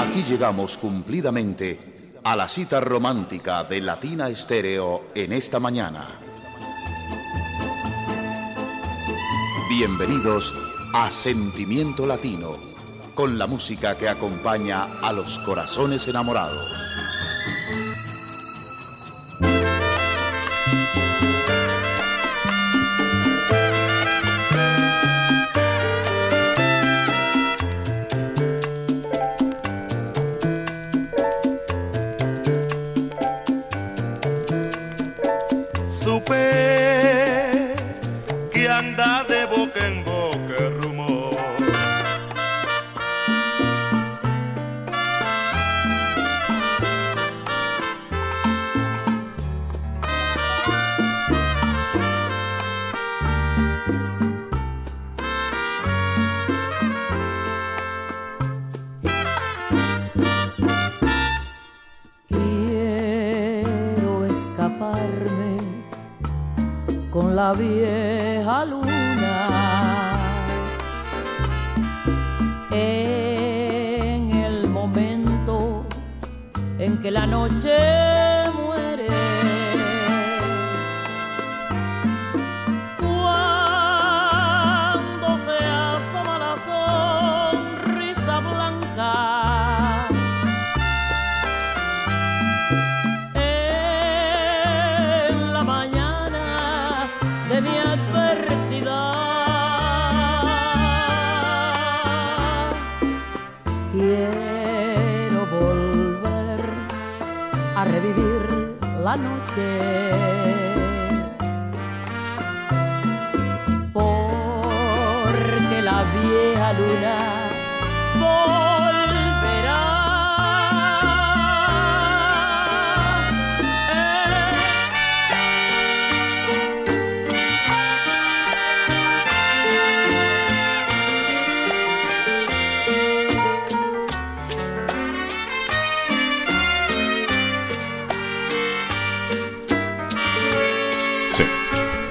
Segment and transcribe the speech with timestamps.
[0.00, 1.78] Aquí llegamos cumplidamente
[2.24, 6.18] a la cita romántica de Latina Estéreo en esta mañana.
[9.68, 10.54] Bienvenidos
[10.94, 12.52] a Sentimiento Latino,
[13.14, 16.89] con la música que acompaña a los corazones enamorados.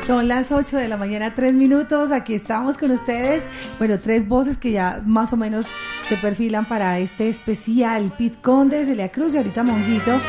[0.09, 2.12] Son las 8 de la mañana, 3 minutos.
[2.12, 3.44] Aquí estamos con ustedes.
[3.80, 5.68] Bueno, tres voces que ya más o menos
[6.04, 8.14] se perfilan para este especial.
[8.18, 10.20] Pit Conde, Celia Cruz y ahorita Monguito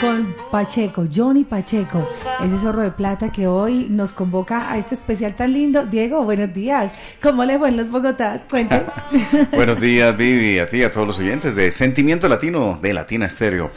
[0.00, 2.08] con Pacheco, Johnny Pacheco,
[2.42, 5.84] ese zorro de plata que hoy nos convoca a este especial tan lindo.
[5.84, 6.94] Diego, buenos días.
[7.20, 8.40] ¿Cómo le fue en los Bogotá?
[8.48, 8.86] Cuente.
[9.52, 13.26] buenos días, Vivi, a ti y a todos los oyentes de Sentimiento Latino de Latina
[13.26, 13.72] Estéreo.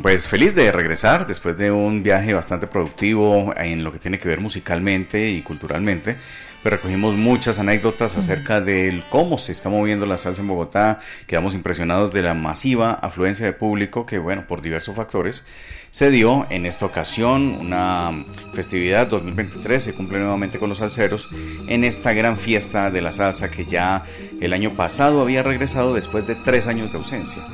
[0.00, 4.28] Pues feliz de regresar después de un viaje bastante productivo en lo que tiene que
[4.28, 6.16] ver musicalmente y culturalmente.
[6.66, 10.98] Pero recogimos muchas anécdotas acerca de cómo se está moviendo la salsa en Bogotá.
[11.28, 15.46] Quedamos impresionados de la masiva afluencia de público que, bueno, por diversos factores,
[15.92, 17.56] se dio en esta ocasión.
[17.60, 21.28] Una festividad 2023 se cumple nuevamente con los salseros
[21.68, 24.04] en esta gran fiesta de la salsa que ya
[24.40, 27.44] el año pasado había regresado después de tres años de ausencia.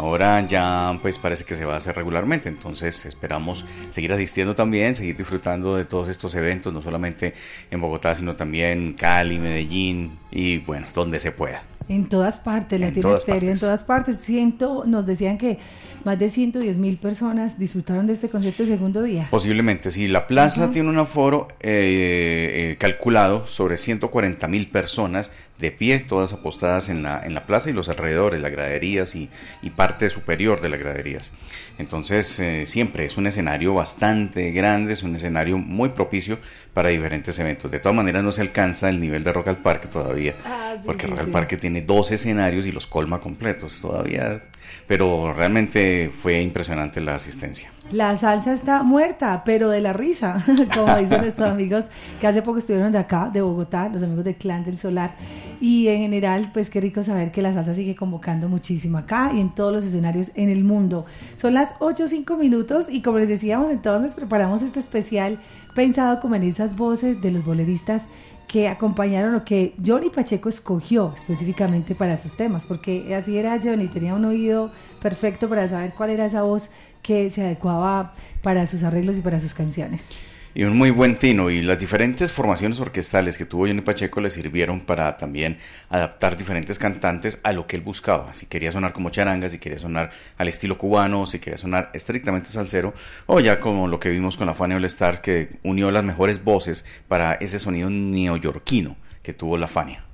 [0.00, 4.94] Ahora ya pues parece que se va a hacer regularmente, entonces esperamos seguir asistiendo también,
[4.96, 7.34] seguir disfrutando de todos estos eventos, no solamente
[7.70, 11.64] en Bogotá, sino también Cali, Medellín y bueno, donde se pueda.
[11.90, 14.16] En todas partes, Latino Estéreo, en todas partes.
[14.18, 15.58] Siento, nos decían que
[16.04, 19.26] más de 110 mil personas disfrutaron de este concierto el segundo día.
[19.30, 20.08] Posiblemente, sí.
[20.08, 26.32] La plaza tiene un aforo eh, eh, calculado sobre 140 mil personas de pie, todas
[26.32, 29.30] apostadas en la, en la plaza y los alrededores, las graderías y,
[29.76, 31.32] parte superior de las graderías.
[31.78, 36.38] Entonces, eh, siempre es un escenario bastante grande, es un escenario muy propicio
[36.74, 37.70] para diferentes eventos.
[37.70, 41.06] De todas maneras, no se alcanza el nivel de Rock al Parque todavía, ah, porque
[41.06, 43.80] Rock al Parque tiene dos escenarios y los colma completos.
[43.80, 44.42] Todavía
[44.86, 47.70] pero realmente fue impresionante la asistencia.
[47.92, 51.86] La salsa está muerta, pero de la risa, como dicen estos amigos
[52.20, 55.16] que hace poco estuvieron de acá, de Bogotá, los amigos de Clan del Solar.
[55.60, 59.40] Y en general, pues qué rico saber que la salsa sigue convocando muchísimo acá y
[59.40, 61.04] en todos los escenarios en el mundo.
[61.34, 65.40] Son las 8 o 5 minutos y como les decíamos, entonces preparamos este especial
[65.74, 68.06] pensado como en esas voces de los boleristas
[68.50, 73.86] que acompañaron o que Johnny Pacheco escogió específicamente para sus temas, porque así era Johnny,
[73.86, 76.68] tenía un oído perfecto para saber cuál era esa voz
[77.00, 78.12] que se adecuaba
[78.42, 80.08] para sus arreglos y para sus canciones
[80.54, 81.50] y un muy buen tino.
[81.50, 85.58] Y las diferentes formaciones orquestales que tuvo Johnny Pacheco le sirvieron para también
[85.88, 88.34] adaptar diferentes cantantes a lo que él buscaba.
[88.34, 92.48] Si quería sonar como charanga, si quería sonar al estilo cubano, si quería sonar estrictamente
[92.48, 92.94] salsero,
[93.26, 96.42] o ya como lo que vimos con la Fania All Star, que unió las mejores
[96.44, 100.09] voces para ese sonido neoyorquino que tuvo la Fania.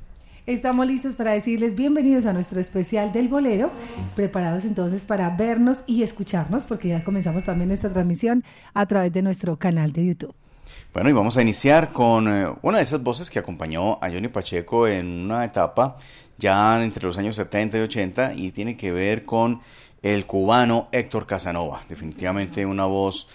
[0.46, 3.69] Estamos listos para decirles bienvenidos a nuestro especial del bolero,
[4.14, 9.22] preparados entonces para vernos y escucharnos, porque ya comenzamos también nuestra transmisión a través de
[9.22, 10.34] nuestro canal de YouTube.
[10.94, 14.28] Bueno, y vamos a iniciar con eh, una de esas voces que acompañó a Johnny
[14.28, 15.96] Pacheco en una etapa
[16.38, 19.62] ya entre los años 70 y 80 y tiene que ver con
[20.00, 21.82] el cubano Héctor Casanova.
[21.88, 23.26] Definitivamente una voz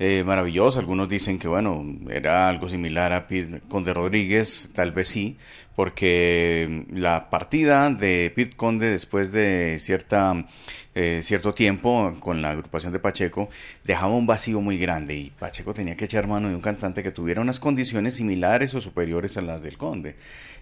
[0.00, 0.80] eh, maravillosa.
[0.80, 5.36] Algunos dicen que, bueno, era algo similar a Pete Conde Rodríguez, tal vez sí,
[5.76, 10.46] porque la partida de Pete Conde después de cierta
[10.92, 13.48] eh, cierto tiempo con la agrupación de Pacheco,
[13.84, 17.12] dejaba un vacío muy grande y Pacheco tenía que echar mano de un cantante que
[17.12, 20.16] tuviera unas condiciones similares o superiores a las del Conde.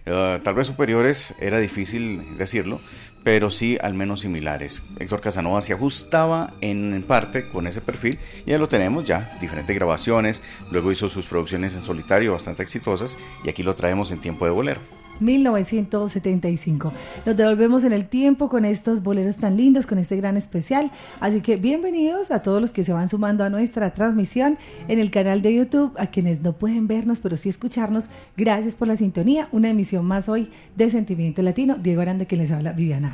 [0.05, 2.79] Eh, tal vez superiores, era difícil decirlo,
[3.23, 4.83] pero sí al menos similares.
[4.99, 9.75] Héctor Casanova se ajustaba en, parte con ese perfil y ya lo tenemos ya, diferentes
[9.75, 14.45] grabaciones, luego hizo sus producciones en solitario bastante exitosas y aquí lo traemos en tiempo
[14.45, 14.81] de bolero.
[15.19, 16.93] 1975.
[17.25, 20.91] Nos devolvemos en el tiempo con estos boleros tan lindos, con este gran especial.
[21.19, 24.57] Así que bienvenidos a todos los que se van sumando a nuestra transmisión
[24.87, 28.07] en el canal de YouTube, a quienes no pueden vernos, pero sí escucharnos.
[28.37, 29.49] Gracias por la sintonía.
[29.51, 31.75] Una emisión más hoy de Sentimiento Latino.
[31.75, 33.09] Diego Arande, que les habla Viviana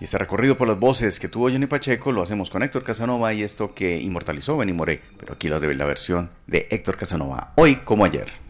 [0.00, 3.32] Y este recorrido por las voces que tuvo Jenny Pacheco lo hacemos con Héctor Casanova
[3.34, 5.00] y esto que inmortalizó Benny Moré.
[5.18, 8.47] Pero aquí lo la versión de Héctor Casanova, hoy como ayer.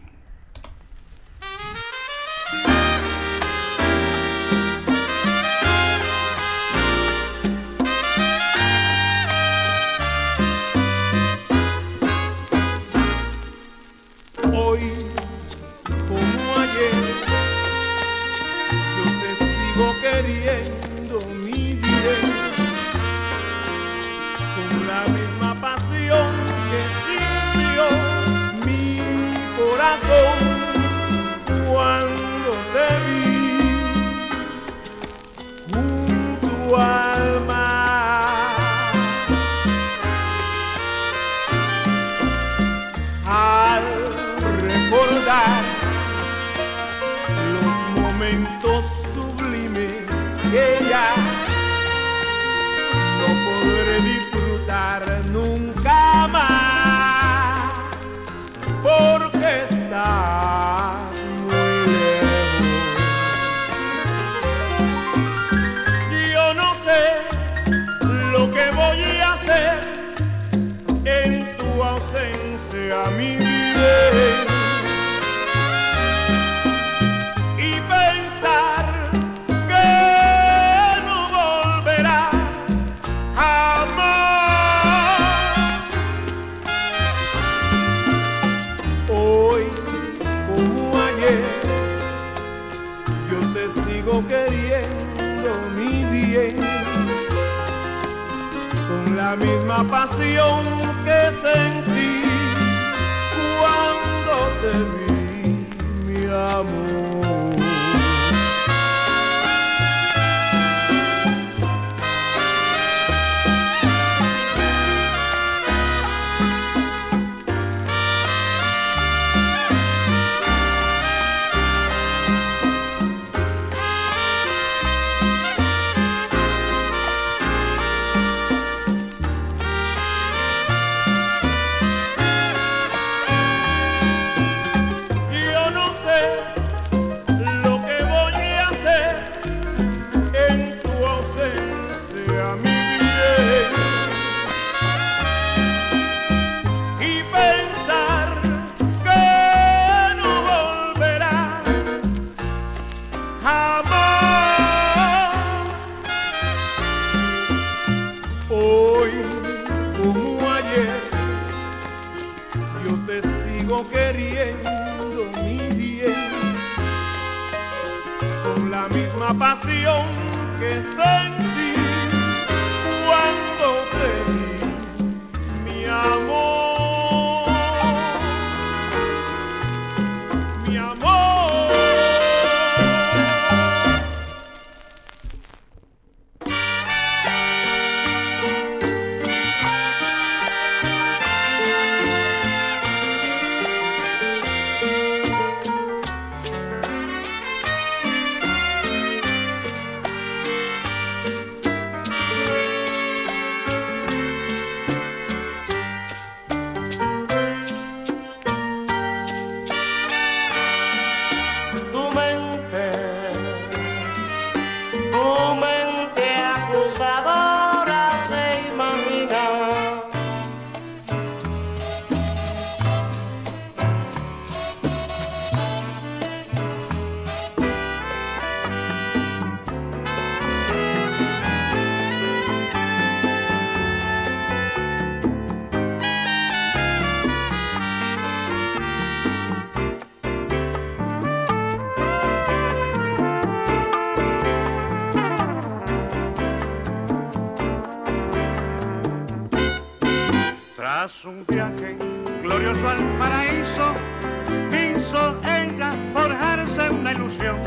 [254.69, 257.57] Quiso ella forjarse una ilusión.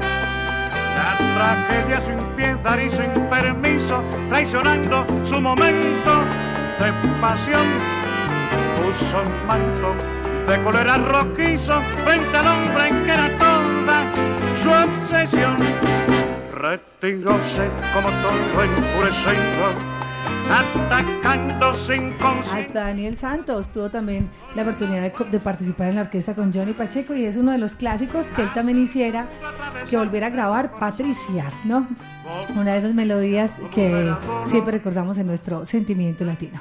[0.96, 6.24] La tragedia sin piedad y sin permiso, traicionando su momento
[6.78, 7.66] de pasión,
[8.76, 9.94] puso un manto
[10.46, 14.12] de color rojizo frente al hombre en que era toda
[14.54, 15.56] su obsesión.
[16.54, 19.91] Retiróse como todo enfurecido
[20.50, 26.52] atacando sin Hasta Daniel Santos tuvo también la oportunidad de, participar en la orquesta con
[26.52, 29.28] Johnny Pacheco y es uno de los clásicos que él también hiciera
[29.88, 31.88] que volviera a grabar Patricia, ¿no?
[32.56, 34.14] Una de esas melodías que
[34.46, 36.60] siempre recordamos en nuestro sentimiento latino.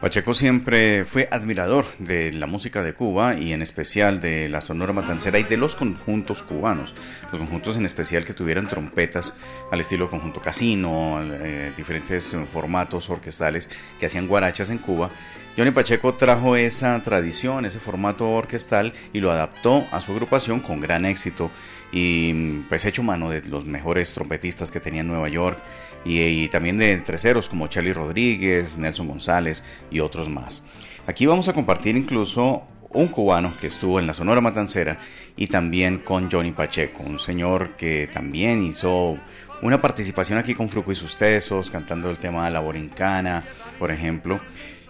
[0.00, 4.92] Pacheco siempre fue admirador de la música de Cuba y en especial de la Sonora
[4.92, 6.94] Matancera y de los conjuntos cubanos,
[7.32, 9.34] los conjuntos en especial que tuvieran trompetas
[9.72, 15.10] al estilo conjunto casino, eh, diferentes formatos orquestales que hacían guarachas en Cuba.
[15.56, 20.80] Johnny Pacheco trajo esa tradición, ese formato orquestal y lo adaptó a su agrupación con
[20.80, 21.50] gran éxito
[21.90, 25.58] y pues hecho mano de los mejores trompetistas que tenía en Nueva York
[26.04, 30.62] y, también de terceros como Charlie Rodríguez, Nelson González y otros más.
[31.06, 34.98] Aquí vamos a compartir incluso un cubano que estuvo en la Sonora Matancera
[35.36, 39.18] y también con Johnny Pacheco, un señor que también hizo
[39.62, 43.42] una participación aquí con Fruco y sus Tesos, cantando el tema de la Borincana,
[43.78, 44.38] por ejemplo.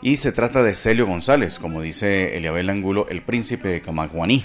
[0.03, 4.45] Y se trata de Celio González, como dice Eliabel Angulo, el príncipe de Camaguaní,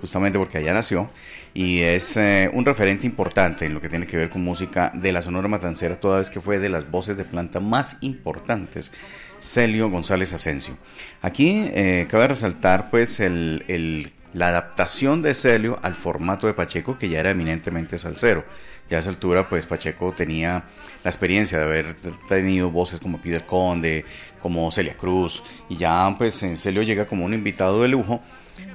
[0.00, 1.10] justamente porque allá nació
[1.54, 5.12] y es eh, un referente importante en lo que tiene que ver con música de
[5.12, 8.92] la Sonora Matancera, toda vez que fue de las voces de planta más importantes,
[9.38, 10.78] Celio González Asensio.
[11.20, 17.20] Aquí eh, cabe resaltar pues la adaptación de Celio al formato de Pacheco, que ya
[17.20, 18.44] era eminentemente salsero.
[18.88, 20.64] Ya a esa altura, pues Pacheco tenía
[21.02, 21.94] la experiencia de haber
[22.28, 24.04] tenido voces como Peter Conde,
[24.42, 28.20] como Celia Cruz, y ya pues en Celio llega como un invitado de lujo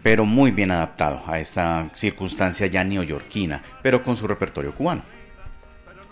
[0.03, 5.03] pero muy bien adaptado a esta circunstancia ya neoyorquina, pero con su repertorio cubano.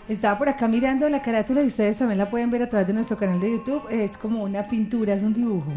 [0.08, 2.92] Estaba por acá mirando la carátula y ustedes también la pueden ver a través de
[2.92, 3.82] nuestro canal de YouTube.
[3.90, 5.72] Es como una pintura, es un dibujo.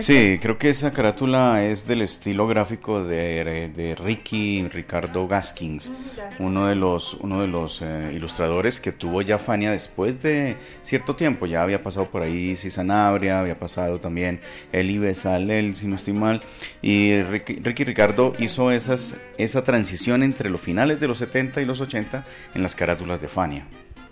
[0.00, 5.92] Sí, creo que esa carátula es del estilo gráfico de, de Ricky Ricardo Gaskins,
[6.40, 11.14] uno de los, uno de los eh, ilustradores que tuvo ya Fania después de cierto
[11.14, 11.46] tiempo.
[11.46, 14.40] Ya había pasado por ahí Cisanabria, había pasado también
[14.72, 16.42] Eli Besalel, si no estoy mal.
[16.82, 21.64] Y Ricky, Ricky Ricardo hizo esas, esa transición entre los finales de los 70 y
[21.64, 22.24] los 80
[22.56, 23.67] en las carátulas de Fania.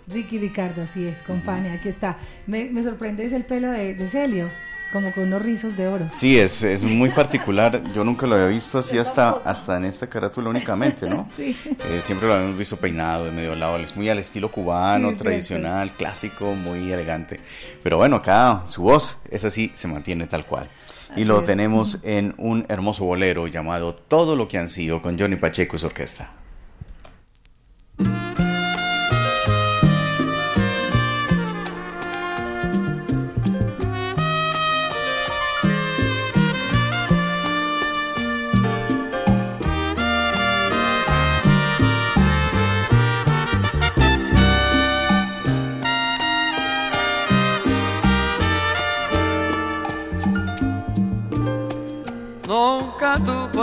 [0.07, 2.17] Ricky Ricardo, así es, Fanny, aquí está.
[2.45, 4.49] Me, me sorprende es el pelo de, Celio,
[4.93, 6.07] como con unos rizos de oro.
[6.07, 7.83] Sí, es, es muy particular.
[7.93, 11.27] Yo nunca lo había visto así hasta, hasta en esta carátula únicamente, ¿no?
[11.37, 11.57] sí.
[11.65, 13.77] Eh, siempre lo habíamos visto peinado de medio lado.
[13.77, 17.41] Es muy al estilo cubano, tradicional, clásico, muy elegante.
[17.83, 20.69] Pero bueno, acá su voz, es así, se mantiene tal cual.
[21.17, 25.35] Y lo tenemos en un hermoso bolero llamado Todo lo que han sido con Johnny
[25.35, 26.31] Pacheco y su orquesta.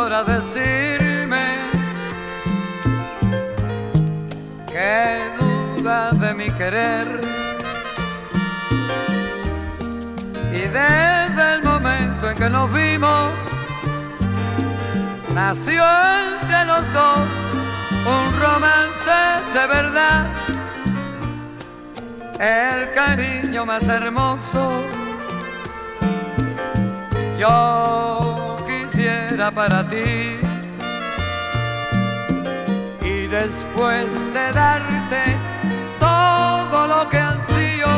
[0.05, 1.45] Podrás decirme
[4.71, 7.09] que duda de mi querer.
[10.53, 13.31] Y desde el momento en que nos vimos,
[15.35, 15.83] nació
[16.29, 17.25] entre los dos
[18.17, 19.21] un romance
[19.55, 20.27] de verdad.
[22.39, 24.83] El cariño más hermoso.
[27.39, 28.34] Yo
[29.35, 30.39] era para ti.
[33.03, 35.23] Y después de darte
[35.99, 37.93] todo lo que ansío,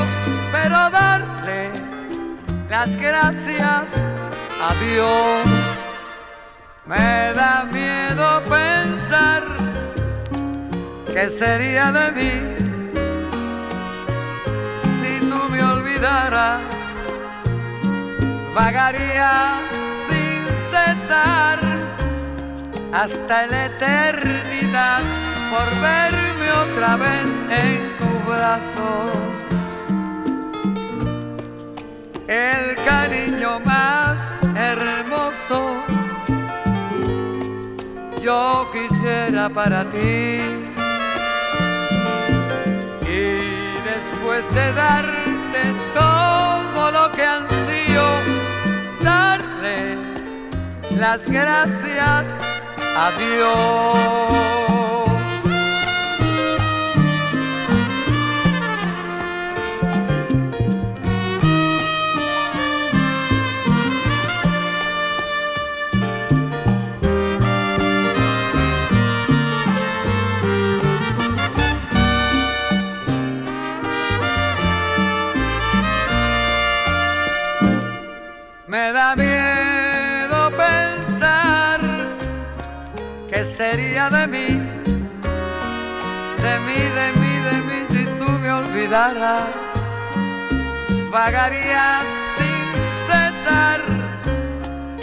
[0.50, 1.70] pero darle
[2.70, 3.84] las gracias
[4.66, 5.44] a Dios.
[6.86, 9.42] Me da miedo pensar
[11.12, 12.32] que sería de mí
[14.96, 16.60] si tú me olvidaras.
[18.54, 19.75] Vagaría
[22.92, 25.02] hasta la eternidad
[25.50, 29.12] por verme otra vez en tu brazo.
[32.26, 34.18] El cariño más
[34.56, 35.84] hermoso
[38.22, 40.40] yo quisiera para ti.
[43.02, 43.24] Y
[43.90, 45.62] después de darte
[45.94, 46.15] todo
[50.96, 52.26] las gracias
[52.80, 54.65] a Dios.
[84.10, 84.46] De mí,
[86.44, 89.48] de mí, de mí, de mí si tú me olvidaras.
[91.10, 92.02] Vagaría
[92.36, 92.66] sin
[93.08, 93.80] cesar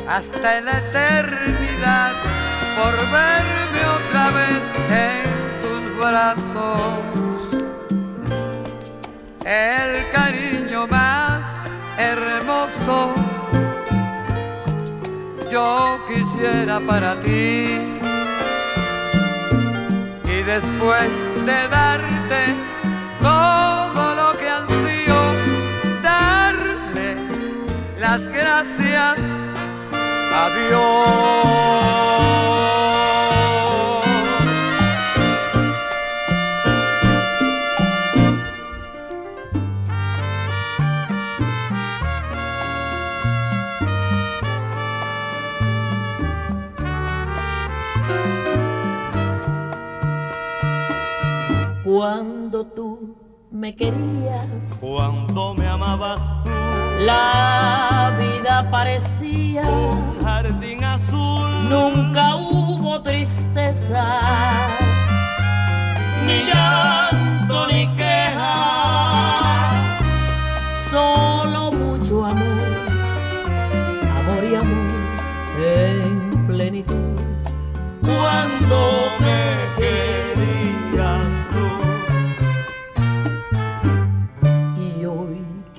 [0.07, 2.11] hasta la eternidad
[2.77, 5.23] por verme otra vez en
[5.63, 6.99] tus brazos.
[9.45, 11.43] El cariño más
[11.97, 13.13] hermoso
[15.51, 17.92] yo quisiera para ti.
[20.43, 21.11] Y después
[21.45, 22.53] de darte
[23.21, 25.15] todo lo que ansío,
[26.01, 27.15] darle
[27.97, 29.19] las gracias
[30.35, 31.63] a Dios.
[52.53, 53.15] Cuando tú
[53.49, 56.51] me querías, Cuando me amabas tú,
[56.99, 63.97] la vida parecía, un jardín azul, nunca hubo tristezas,
[66.27, 67.87] ni llanto ni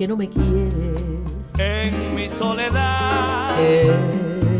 [0.05, 3.91] que no me quieres, En mi soledad, que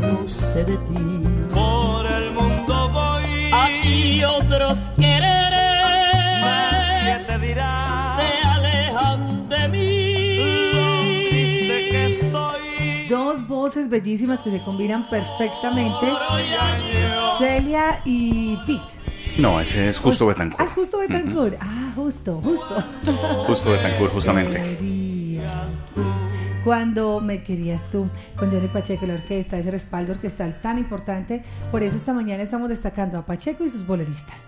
[0.02, 1.24] no sé de ti.
[1.54, 3.52] por el mundo voy.
[3.54, 5.62] Hay otros quereres
[6.42, 10.38] Nadie te dirá te alejan de mí.
[11.68, 13.08] lo que estoy.
[13.08, 16.08] Dos voces bellísimas que se combinan perfectamente.
[17.38, 18.82] Celia y Pete.
[19.38, 20.68] No, ese es Justo Ah, Betancourt.
[20.68, 21.56] es justo Betancourt.
[21.62, 22.84] Ah, justo, justo.
[23.46, 24.95] Justo Betancourt, justamente.
[26.66, 31.44] Cuando me querías tú, con Johnny Pacheco, la orquesta, ese respaldo orquestal tan importante.
[31.70, 34.46] Por eso esta mañana estamos destacando a Pacheco y sus boleristas.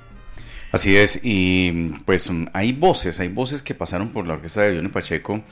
[0.71, 4.75] Así es, y pues mm, hay voces, hay voces que pasaron por la orquesta de
[4.75, 5.43] Johnny Pacheco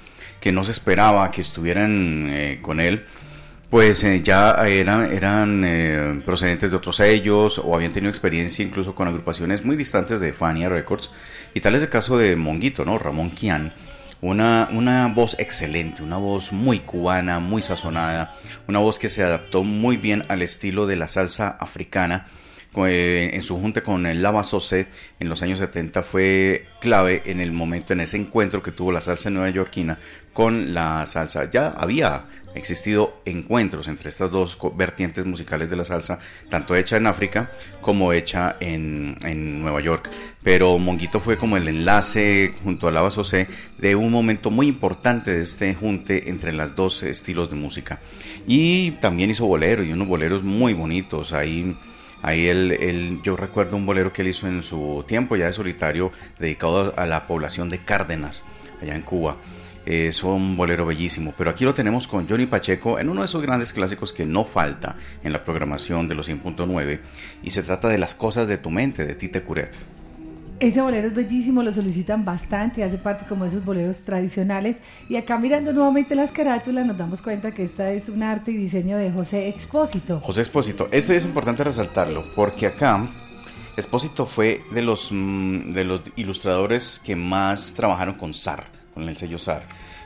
[0.41, 3.05] que no se esperaba que estuvieran eh, con él,
[3.69, 8.95] pues eh, ya eran, eran eh, procedentes de otros sellos o habían tenido experiencia incluso
[8.95, 11.11] con agrupaciones muy distantes de Fania Records,
[11.53, 12.97] y tal es el caso de Monguito, ¿no?
[12.97, 13.71] Ramón Kian.
[14.21, 18.33] Una, una voz excelente, una voz muy cubana, muy sazonada,
[18.67, 22.25] una voz que se adaptó muy bien al estilo de la salsa africana,
[22.83, 24.87] eh, en su junta con el Lava Sosé
[25.19, 28.99] en los años 70 fue clave en el momento, en ese encuentro que tuvo la
[28.99, 29.97] salsa neoyorquina
[30.33, 31.49] con la salsa.
[31.49, 37.05] Ya había existido encuentros entre estas dos vertientes musicales de la salsa, tanto hecha en
[37.07, 40.09] África como hecha en, en Nueva York.
[40.41, 45.31] Pero Monguito fue como el enlace junto a Lava Sosé de un momento muy importante
[45.31, 47.99] de este junte entre las dos estilos de música.
[48.47, 51.33] Y también hizo bolero y unos boleros muy bonitos.
[51.33, 51.75] Ahí
[52.21, 56.11] Ahí él- yo recuerdo un bolero que él hizo en su tiempo ya de solitario,
[56.39, 58.43] dedicado a la población de Cárdenas,
[58.81, 59.35] allá en Cuba.
[59.85, 63.41] Es un bolero bellísimo, pero aquí lo tenemos con Johnny Pacheco en uno de esos
[63.41, 66.99] grandes clásicos que no falta en la programación de los 100.9
[67.43, 69.75] y se trata de Las cosas de tu mente de Tite Curet.
[70.59, 74.79] Ese bolero es bellísimo, lo solicitan bastante, hace parte como de esos boleros tradicionales.
[75.09, 78.57] Y acá mirando nuevamente las carátulas nos damos cuenta que esta es un arte y
[78.57, 80.21] diseño de José Expósito.
[80.21, 83.05] José Espósito, este es importante resaltarlo porque acá
[83.75, 88.63] Espósito fue de los, mm, de los ilustradores que más trabajaron con SAR,
[88.95, 89.61] con el sello SAR.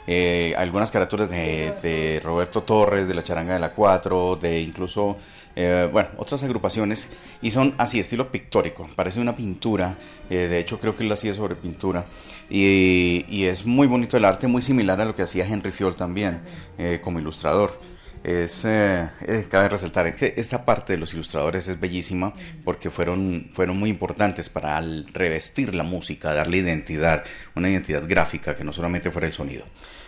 [0.06, 5.18] Eh, algunas carátulas de, de Roberto Torres, de la Charanga de la 4, de incluso,
[5.56, 7.12] eh, bueno, otras agrupaciones,
[7.44, 9.98] y son así, estilo pictórico, parece una pintura,
[10.30, 12.06] eh, de hecho creo que él lo hacía sobre pintura,
[12.50, 15.96] y, y es muy bonito el arte, muy similar a lo que hacía Henry Fiol
[15.96, 16.42] también,
[16.80, 17.80] eh, como ilustrador.
[18.24, 22.34] Es, eh, eh, cabe resaltar es que esta parte de los ilustradores es bellísima
[22.66, 27.24] porque fueron, fueron muy importantes para al revestir la música, darle identidad,
[27.56, 29.66] una identidad gráfica que no solamente fuera el sonido.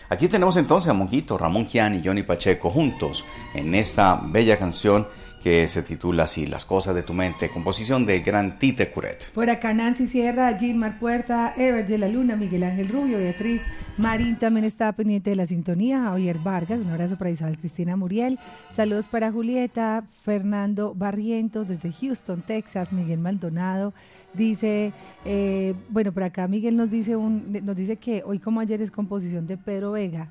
[0.10, 5.08] Aquí tenemos entonces a Monguito, Ramón Kian y Johnny Pacheco juntos en esta bella canción
[5.43, 9.32] que se titula así, Las cosas de tu mente, composición de Gran Tite Curet.
[9.32, 13.63] Por acá Nancy Sierra, Gilmar Puerta, Ever de la Luna, Miguel Ángel Rubio, Beatriz,
[13.97, 18.39] Marín también está pendiente de la sintonía, Javier Vargas, un abrazo para Isabel Cristina Muriel,
[18.75, 23.93] saludos para Julieta, Fernando Barrientos desde Houston, Texas, Miguel Maldonado,
[24.34, 24.93] dice,
[25.25, 28.91] eh, bueno, por acá Miguel nos dice, un, nos dice que hoy como ayer es
[28.91, 30.30] composición de Pedro Vega,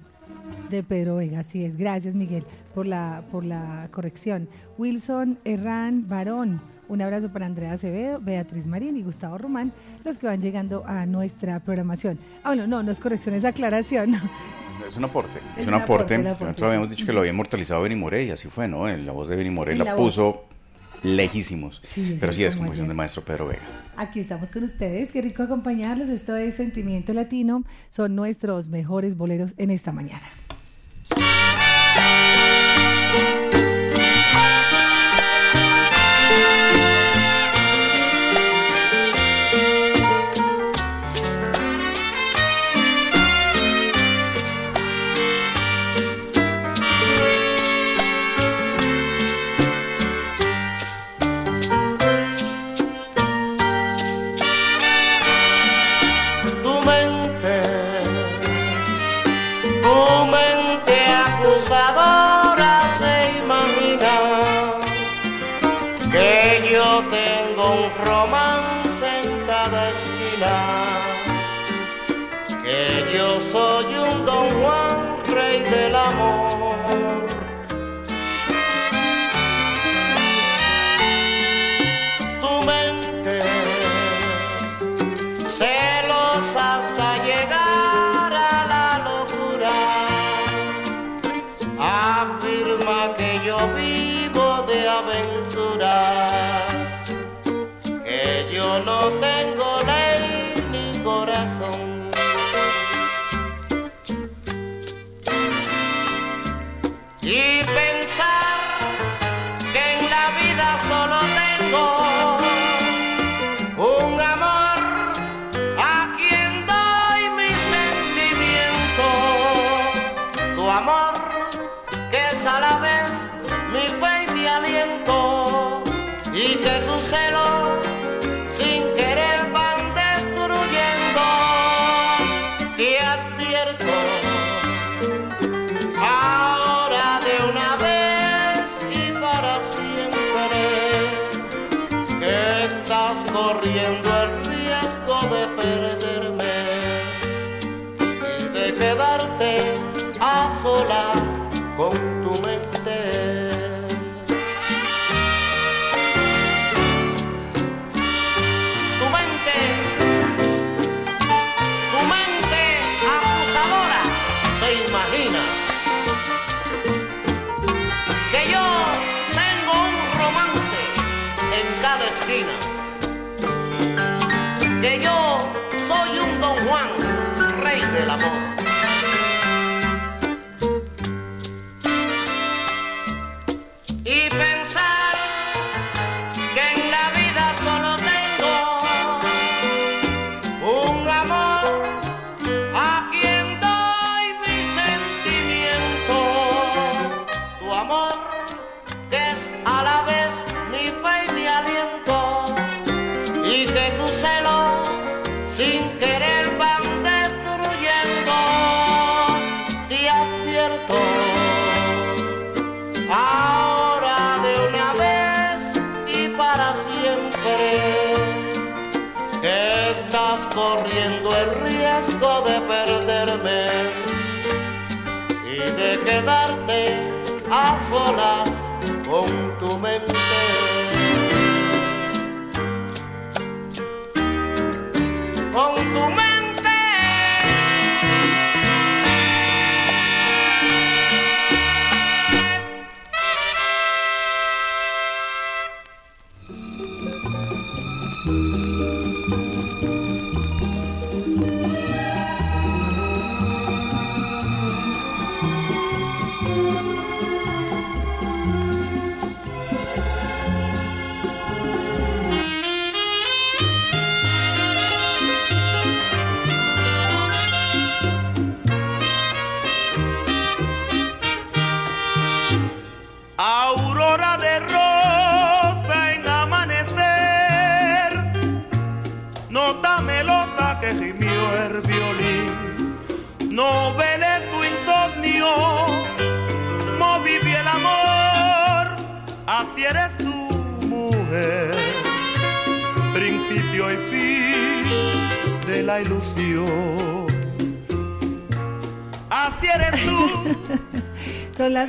[0.70, 1.76] de Pedro Vega, así es.
[1.76, 4.48] Gracias, Miguel, por la, por la corrección.
[4.78, 9.72] Wilson Herrán Barón, un abrazo para Andrea Acevedo, Beatriz Marín y Gustavo Román,
[10.04, 12.18] los que van llegando a nuestra programación.
[12.42, 14.14] Ah, bueno, no, no es corrección, es aclaración.
[14.86, 16.14] Es un aporte, es, Es un aporte.
[16.14, 18.88] aporte, aporte, Nosotros habíamos dicho que lo había inmortalizado Benny Morey, y así fue, ¿no?
[18.88, 20.46] En La voz de Benny Morey En la, la puso
[21.02, 21.82] lejísimos.
[21.84, 23.62] Sí, Pero sí, es como composición del maestro Pedro Vega.
[23.96, 26.08] Aquí estamos con ustedes, qué rico acompañarlos.
[26.08, 30.26] Esto es Sentimiento Latino, son nuestros mejores boleros en esta mañana.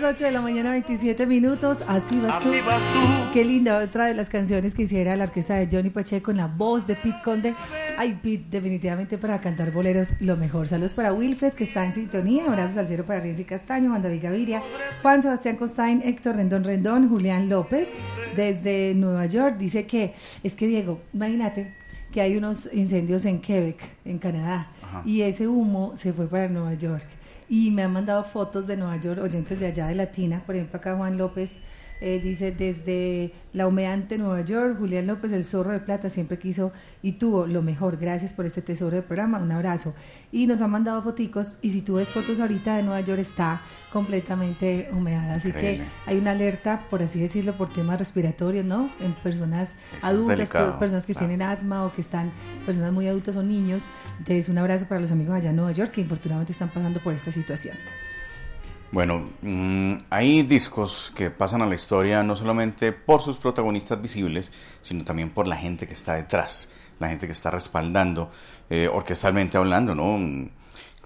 [0.02, 1.80] Las 8 de la mañana, 27 minutos.
[1.88, 2.50] Así vas tú.
[2.50, 3.32] Así vas tú.
[3.34, 6.48] Qué linda otra de las canciones que hiciera la orquesta de Johnny Pacheco en la
[6.48, 7.54] voz de Pete Conde.
[7.98, 10.68] Ay, Pete, definitivamente para cantar boleros lo mejor.
[10.68, 12.46] Saludos para Wilfred, que está en sintonía.
[12.46, 14.64] Abrazos al cielo para Riz Castaño, Juan David Gaviria,
[15.02, 17.90] Juan Sebastián Costain, Héctor Rendón Rendón, Julián López,
[18.36, 19.58] desde Nueva York.
[19.58, 21.76] Dice que, es que Diego, imagínate
[22.12, 25.04] que hay unos incendios en Quebec, en Canadá, Ajá.
[25.06, 27.06] y ese humo se fue para Nueva York.
[27.52, 30.80] Y me han mandado fotos de Nueva York, oyentes de allá de Latina, por ejemplo
[30.80, 31.58] acá Juan López
[32.02, 36.72] eh, dice desde la humeante Nueva York, Julián López, el zorro de plata, siempre quiso
[37.04, 37.98] y tuvo lo mejor.
[37.98, 39.94] Gracias por este tesoro de programa, un abrazo.
[40.32, 43.62] Y nos han mandado foticos y si tú ves fotos ahorita de Nueva York está
[43.94, 45.36] completamente humeada.
[45.36, 45.86] Así Increíble.
[45.86, 48.90] que hay una alerta, por así decirlo, por temas respiratorios, ¿no?
[49.00, 51.28] En personas adultas, por personas que claro.
[51.28, 52.32] tienen asma o que están,
[52.66, 53.86] personas muy adultas o niños.
[54.18, 57.14] Entonces, un abrazo para los amigos allá en Nueva York que infortunadamente están pasando por
[57.14, 57.76] esta situación.
[58.92, 64.52] Bueno, mm, hay discos que pasan a la historia no solamente por sus protagonistas visibles,
[64.82, 68.32] sino también por la gente que está detrás, la gente que está respaldando,
[68.70, 70.18] eh, orquestalmente hablando, ¿no?
[70.18, 70.50] Mm,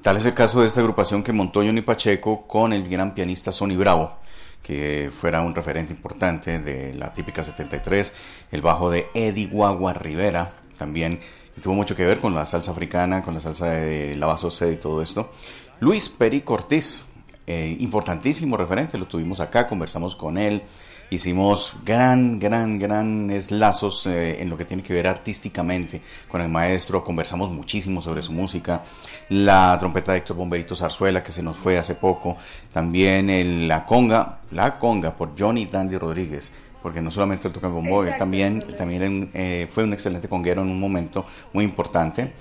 [0.05, 3.51] Tal es el caso de esta agrupación que montó Johnny Pacheco con el gran pianista
[3.51, 4.19] Sonny Bravo,
[4.61, 8.13] que fuera un referente importante de la típica 73,
[8.51, 11.21] el bajo de Eddie Guagua Rivera, también
[11.59, 14.75] tuvo mucho que ver con la salsa africana, con la salsa de Lavazo Sed y
[14.75, 15.31] todo esto.
[15.79, 17.03] Luis Peri Cortés,
[17.47, 20.63] eh, importantísimo referente, lo tuvimos acá, conversamos con él,
[21.11, 26.49] hicimos gran, gran, grandes lazos eh, en lo que tiene que ver artísticamente con el
[26.49, 28.81] maestro, conversamos muchísimo sobre su música,
[29.29, 32.37] la trompeta de Héctor Bomberito Zarzuela que se nos fue hace poco,
[32.73, 37.67] también el- la conga, la conga por Johnny Dandy Rodríguez, porque no solamente él toca
[37.67, 41.63] el bombo, él también, le- también eh, fue un excelente conguero en un momento muy
[41.63, 42.33] importante.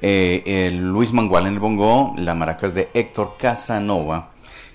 [0.00, 4.30] Eh, el Luis Mangual en el bongo, las maracas de Héctor Casanova,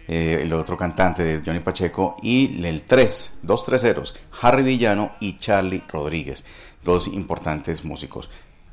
[0.07, 5.37] eh, el otro cantante de Johnny Pacheco, y el 3, dos treseros, Harry Villano y
[5.37, 6.45] Charlie Rodríguez,
[6.83, 8.29] dos importantes músicos.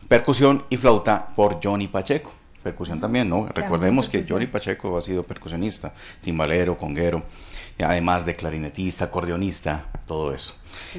[0.08, 2.32] Percusión y flauta por Johnny Pacheco.
[2.62, 3.46] Percusión también, ¿no?
[3.46, 4.24] Recordemos que.
[4.28, 7.22] Johnny Pacheco ha sido percusionista, timbalero, conguero,
[7.78, 10.54] además de clarinetista, acordeonista, todo eso.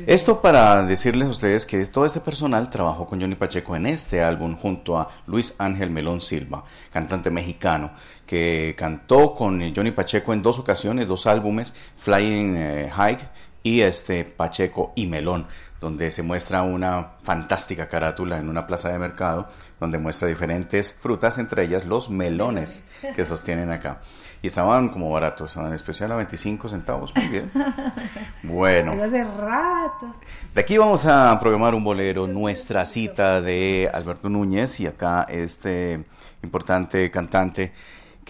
[0.07, 4.23] Esto para decirles a ustedes que todo este personal trabajó con Johnny Pacheco en este
[4.23, 7.91] álbum junto a Luis Ángel Melón Silva, cantante mexicano,
[8.31, 13.17] que cantó con eh, Johnny Pacheco en dos ocasiones, dos álbumes, Flying eh, High
[13.61, 15.47] y este Pacheco y Melón,
[15.81, 19.49] donde se muestra una fantástica carátula en una plaza de mercado,
[19.81, 23.99] donde muestra diferentes frutas, entre ellas los melones que sostienen acá.
[24.41, 27.51] Y estaban como baratos, estaban en especial a 25 centavos, muy bien.
[28.43, 30.15] Bueno, hace rato.
[30.53, 36.05] de aquí vamos a programar un bolero, nuestra cita de Alberto Núñez y acá este
[36.41, 37.73] importante cantante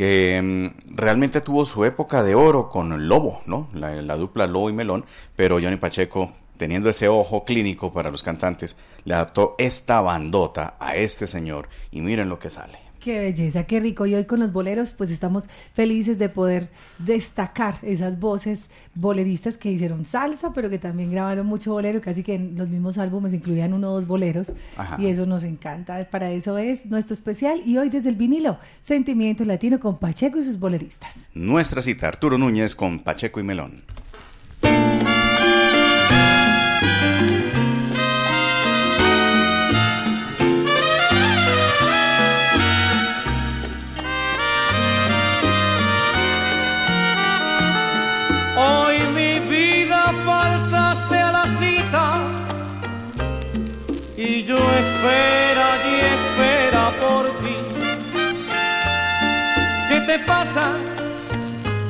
[0.01, 3.67] que mm, realmente tuvo su época de oro con Lobo, ¿no?
[3.71, 8.23] La, la dupla Lobo y Melón, pero Johnny Pacheco, teniendo ese ojo clínico para los
[8.23, 12.79] cantantes, le adaptó esta bandota a este señor y miren lo que sale.
[13.01, 14.05] Qué belleza, qué rico.
[14.05, 19.71] Y hoy con los boleros, pues estamos felices de poder destacar esas voces boleristas que
[19.71, 23.73] hicieron salsa, pero que también grabaron mucho bolero, casi que en los mismos álbumes incluían
[23.73, 24.53] uno o dos boleros.
[24.77, 25.01] Ajá.
[25.01, 26.07] Y eso nos encanta.
[26.11, 27.63] Para eso es nuestro especial.
[27.65, 31.15] Y hoy desde el vinilo, Sentimiento Latino con Pacheco y sus boleristas.
[31.33, 33.81] Nuestra cita, Arturo Núñez con Pacheco y Melón.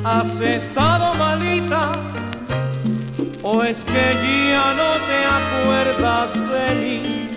[0.04, 1.92] ¿Has estado malita?
[3.42, 4.04] ¿O es que
[4.50, 7.28] ya no te acuerdas de mí?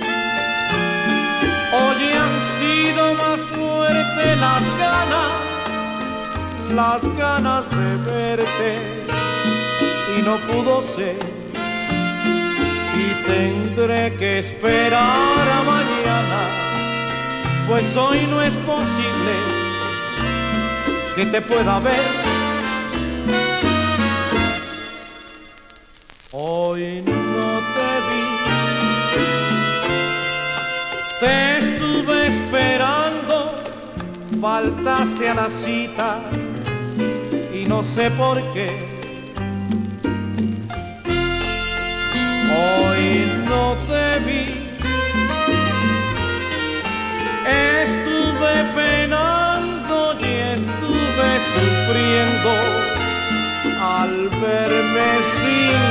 [1.74, 5.46] Hoy han sido más fuertes las ganas
[6.74, 8.76] las ganas de verte
[10.18, 11.16] y no pudo ser
[12.98, 16.42] y tendré que esperar a mañana
[17.68, 19.34] pues hoy no es posible
[21.16, 22.35] que te pueda ver
[26.38, 28.26] hoy no te vi
[31.22, 33.56] te estuve esperando
[34.42, 36.20] faltaste a la cita
[37.54, 38.70] y no sé por qué.
[42.64, 43.06] Hoy
[43.50, 44.44] no te vi.
[47.84, 52.52] estuve penando y estuve sufriendo
[53.82, 55.85] al verme sin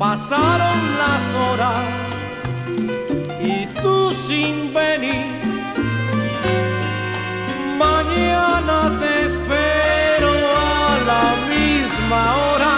[0.00, 1.84] pasaron las horas
[3.40, 5.26] y tú sin venir.
[7.78, 12.74] Mañana te espero a la misma hora,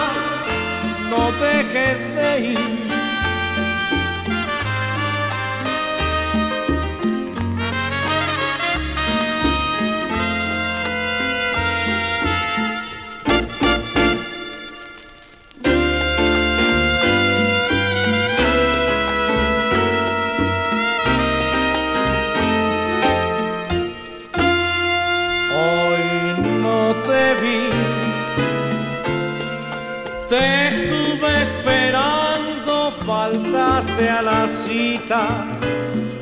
[1.11, 3.02] no dejes de ir.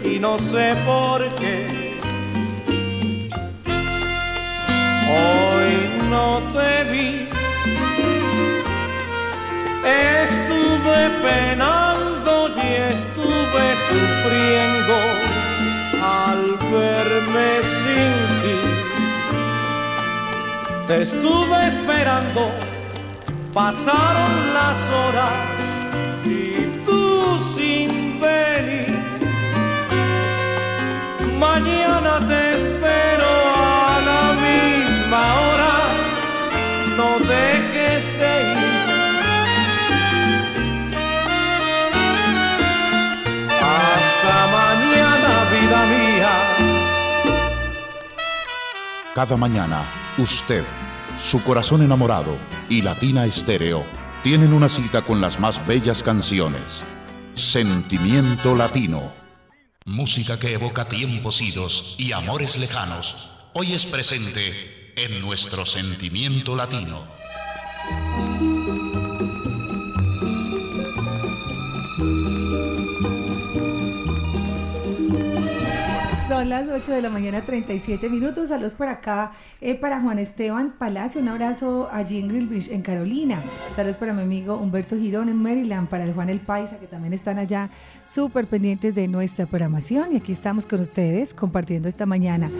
[0.03, 1.97] Y no sé por qué.
[5.09, 5.73] Hoy
[6.11, 7.29] no te vi,
[10.25, 14.97] estuve penando y estuve sufriendo
[16.03, 18.59] al verme sin ti.
[20.89, 22.51] Te estuve esperando,
[23.55, 25.50] pasaron las horas
[31.41, 35.75] Mañana te espero a la misma hora,
[36.99, 38.89] no dejes de ir.
[43.59, 46.35] Hasta mañana, vida mía.
[49.15, 49.85] Cada mañana,
[50.19, 50.65] usted,
[51.19, 52.37] su corazón enamorado
[52.69, 53.83] y Latina Estéreo
[54.23, 56.85] tienen una cita con las más bellas canciones.
[57.35, 59.20] Sentimiento Latino.
[59.87, 63.31] Música que evoca tiempos idos y amores lejanos.
[63.55, 67.09] Hoy es presente en nuestro Sentimiento Latino.
[76.51, 78.49] Las 8 de la mañana, 37 minutos.
[78.49, 81.21] Saludos por acá eh, para Juan Esteban Palacio.
[81.21, 83.41] Un abrazo allí en Greenwich, en Carolina.
[83.77, 87.13] Saludos para mi amigo Humberto Girón en Maryland, para el Juan El Paisa, que también
[87.13, 87.71] están allá
[88.05, 90.13] súper pendientes de nuestra programación.
[90.13, 92.51] Y aquí estamos con ustedes compartiendo esta mañana.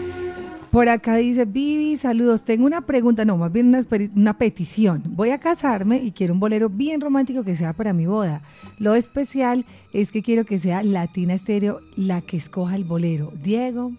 [0.71, 2.43] Por acá dice Vivi, saludos.
[2.43, 3.75] Tengo una pregunta, no, más bien
[4.15, 5.03] una, petición.
[5.05, 8.41] Voy a casarme y quiero un bolero bien romántico que sea para mi boda.
[8.79, 13.33] Lo especial es que quiero que sea Latina Estéreo la que escoja el bolero.
[13.43, 13.91] Diego,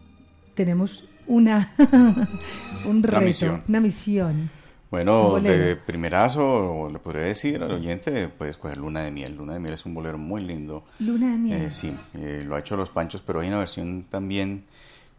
[0.54, 1.72] tenemos una
[2.88, 3.62] un reto, misión.
[3.68, 4.50] una misión.
[4.90, 9.36] Bueno, Un de primerazo le podría decir al oyente, puedes coger Luna de Miel.
[9.36, 10.84] Luna de Miel es un bolero muy lindo.
[11.00, 11.62] Luna de miel.
[11.62, 14.64] Eh, sí, eh, lo ha hecho Los Panchos, pero hay una versión también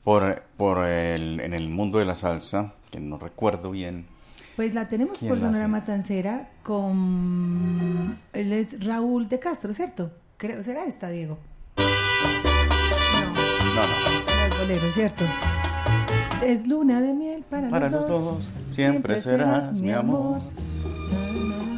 [0.04, 4.06] por, por el, en el mundo de la salsa, que no recuerdo bien.
[4.56, 5.68] Pues la tenemos ¿Quién por Sonora?
[5.68, 10.12] Matancera con él es Raúl de Castro, ¿cierto?
[10.38, 11.40] Creo será esta, Diego.
[11.78, 11.84] No.
[13.76, 14.46] No, no.
[14.46, 15.24] El bolero, ¿cierto?
[16.44, 18.50] Es luna de miel para, Para los dos.
[18.70, 20.42] siempre serás mi amor.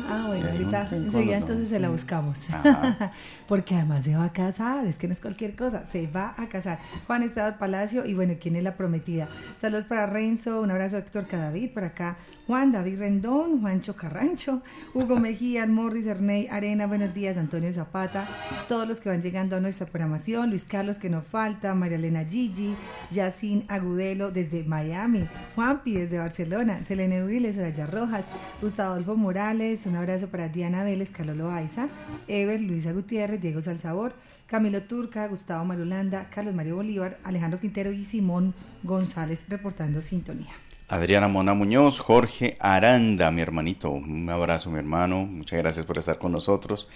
[0.10, 2.50] Ah, bueno, hay ahorita enseguida entonces se la buscamos.
[2.50, 3.12] Ajá.
[3.48, 6.48] Porque además se va a casar, es que no es cualquier cosa, se va a
[6.48, 6.80] casar.
[7.08, 9.28] Juan Estado Palacio y bueno, ¿quién es la prometida?
[9.56, 12.18] Saludos para Renzo, un abrazo a Héctor Cadavid, por acá
[12.48, 14.62] Juan David Rendón, Juancho Carrancho,
[14.94, 18.28] Hugo Mejía, Morris Erney Arena, buenos días, Antonio Zapata,
[18.68, 22.24] todos los que van llegando a nuestra programación, Luis Carlos que no falta, María Elena
[22.24, 22.76] Gigi,
[23.12, 28.26] Yacine Agudelo desde Miami, Juanpi desde Barcelona, Selene Uriles, Soraya Rojas,
[28.62, 31.88] Gustavo Adolfo Morales, un abrazo para Diana Vélez, Calolo Aiza,
[32.28, 34.14] Ever, Luisa Gutiérrez, Diego Salsabor,
[34.48, 38.54] Camilo Turca, Gustavo Marulanda, Carlos Mario Bolívar, Alejandro Quintero y Simón
[38.84, 40.54] González reportando sintonía.
[40.88, 43.90] Adriana Mona Muñoz, Jorge Aranda, mi hermanito.
[43.90, 45.26] Un abrazo, mi hermano.
[45.26, 46.90] Muchas gracias por estar con nosotros.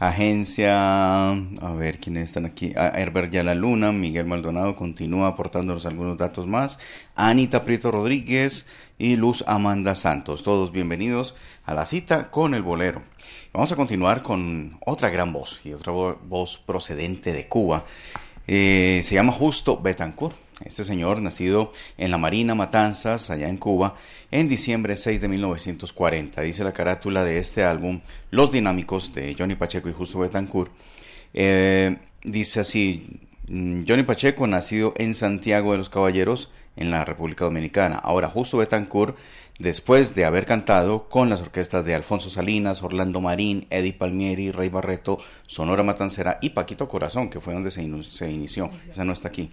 [0.00, 2.72] Agencia, a ver quiénes están aquí.
[2.74, 6.78] A Herbert Yala Luna, Miguel Maldonado continúa aportándonos algunos datos más.
[7.16, 8.64] Anita Prieto Rodríguez
[8.98, 10.42] y Luz Amanda Santos.
[10.42, 11.34] Todos bienvenidos
[11.64, 13.02] a la cita con el bolero.
[13.52, 17.84] Vamos a continuar con otra gran voz y otra vo- voz procedente de Cuba.
[18.46, 20.36] Eh, se llama Justo Betancourt.
[20.64, 23.96] Este señor, nacido en la Marina Matanzas, allá en Cuba,
[24.30, 26.40] en diciembre 6 de 1940.
[26.42, 30.70] Dice la carátula de este álbum, Los Dinámicos, de Johnny Pacheco y Justo Betancourt.
[31.32, 33.18] Eh, dice así,
[33.48, 37.96] mm, Johnny Pacheco, nacido en Santiago de los Caballeros en la República Dominicana.
[37.96, 39.16] Ahora, Justo Betancourt,
[39.58, 44.68] después de haber cantado con las orquestas de Alfonso Salinas, Orlando Marín, Eddie Palmieri, Rey
[44.68, 49.50] Barreto, Sonora Matancera y Paquito Corazón, que fue donde se, inició, esa no está aquí,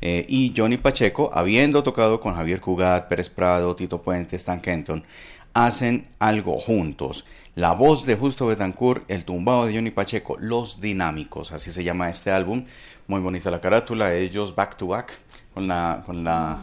[0.00, 5.04] eh, y Johnny Pacheco, habiendo tocado con Javier Cugat, Pérez Prado, Tito Puente, Stan Kenton,
[5.52, 7.24] hacen algo juntos.
[7.56, 12.08] La voz de Justo Betancourt, el tumbado de Johnny Pacheco, Los Dinámicos, así se llama
[12.08, 12.64] este álbum.
[13.08, 15.18] Muy bonita la carátula, ellos back to back,
[15.54, 16.62] con la, con la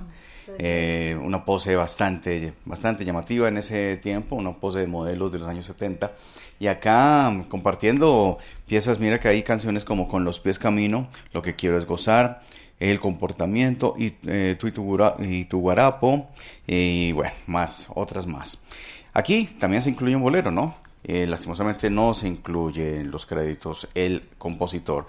[0.59, 5.47] eh, una pose bastante, bastante llamativa en ese tiempo, una pose de modelos de los
[5.47, 6.13] años 70.
[6.59, 11.55] Y acá compartiendo piezas, mira que hay canciones como Con los pies camino, Lo que
[11.55, 12.41] quiero es gozar,
[12.79, 16.29] El comportamiento y, eh, tú y, tu, y tu guarapo,
[16.65, 18.59] y bueno, más, otras más.
[19.13, 20.75] Aquí también se incluye un bolero, ¿no?
[21.03, 25.07] Eh, lastimosamente no se incluye en los créditos el compositor.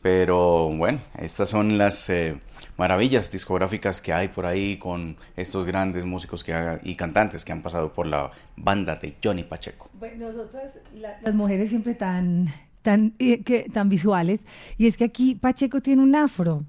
[0.00, 2.38] Pero bueno, estas son las eh,
[2.86, 7.52] maravillas discográficas que hay por ahí con estos grandes músicos que ha- y cantantes que
[7.52, 9.88] han pasado por la banda de Johnny Pacheco.
[10.00, 12.48] Bueno, nosotras, la- las mujeres siempre tan,
[12.82, 14.40] tan, eh, que, tan visuales,
[14.78, 16.64] y es que aquí Pacheco tiene un afro,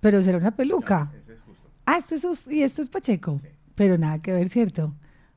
[0.00, 1.10] pero será una peluca.
[1.86, 3.40] Ah, este es, y este es Pacheco,
[3.74, 4.92] pero nada que ver, ¿cierto?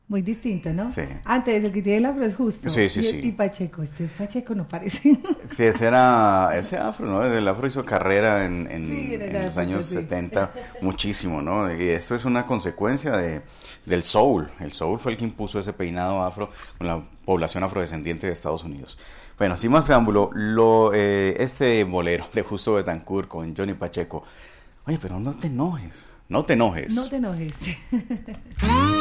[0.10, 0.90] Muy distinto, ¿no?
[0.90, 1.02] Sí.
[1.26, 2.70] Antes, el que tiene el afro es justo.
[2.70, 3.20] Sí, sí, y, sí.
[3.26, 5.20] y Pacheco, este es Pacheco, no parece.
[5.50, 7.26] Sí, ese era ese afro, ¿no?
[7.26, 9.96] El afro hizo carrera en, en- Sí, los años sí.
[9.96, 10.52] 70
[10.82, 11.74] muchísimo, ¿no?
[11.76, 13.42] Y esto es una consecuencia de,
[13.86, 14.50] del soul.
[14.62, 18.64] El soul fue el que impuso ese peinado afro con la población afrodescendiente de Estados
[18.64, 18.98] Unidos.
[19.38, 24.24] Bueno, sin más preámbulo, lo, eh, este bolero de Justo Betancourt con Johnny Pacheco.
[24.86, 26.96] Oye, pero no te enojes, no te enojes.
[26.96, 27.54] no te enojes.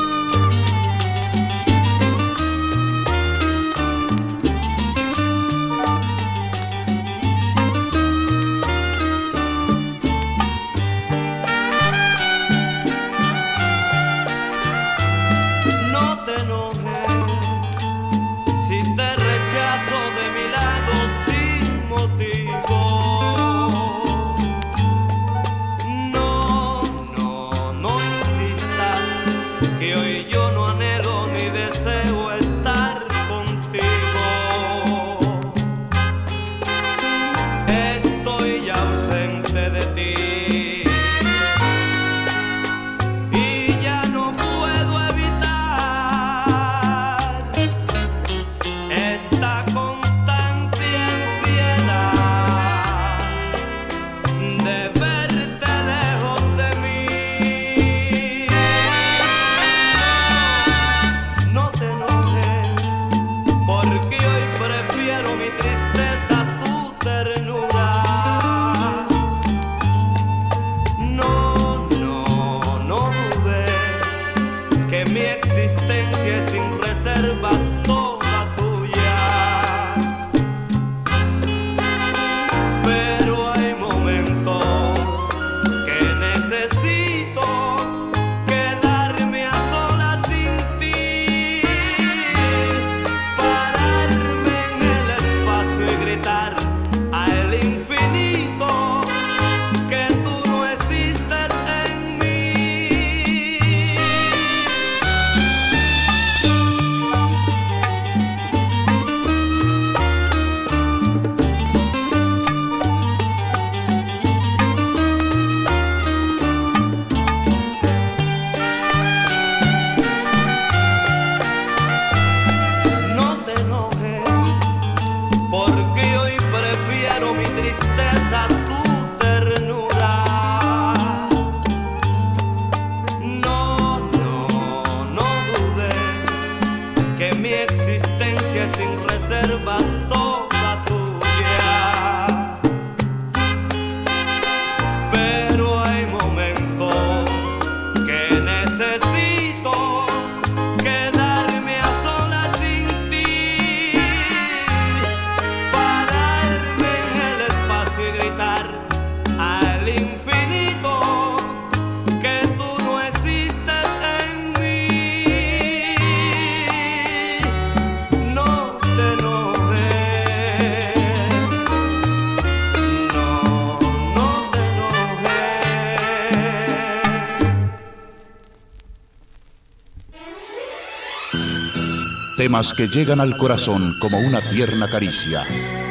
[182.56, 185.44] Que llegan al corazón como una tierna caricia.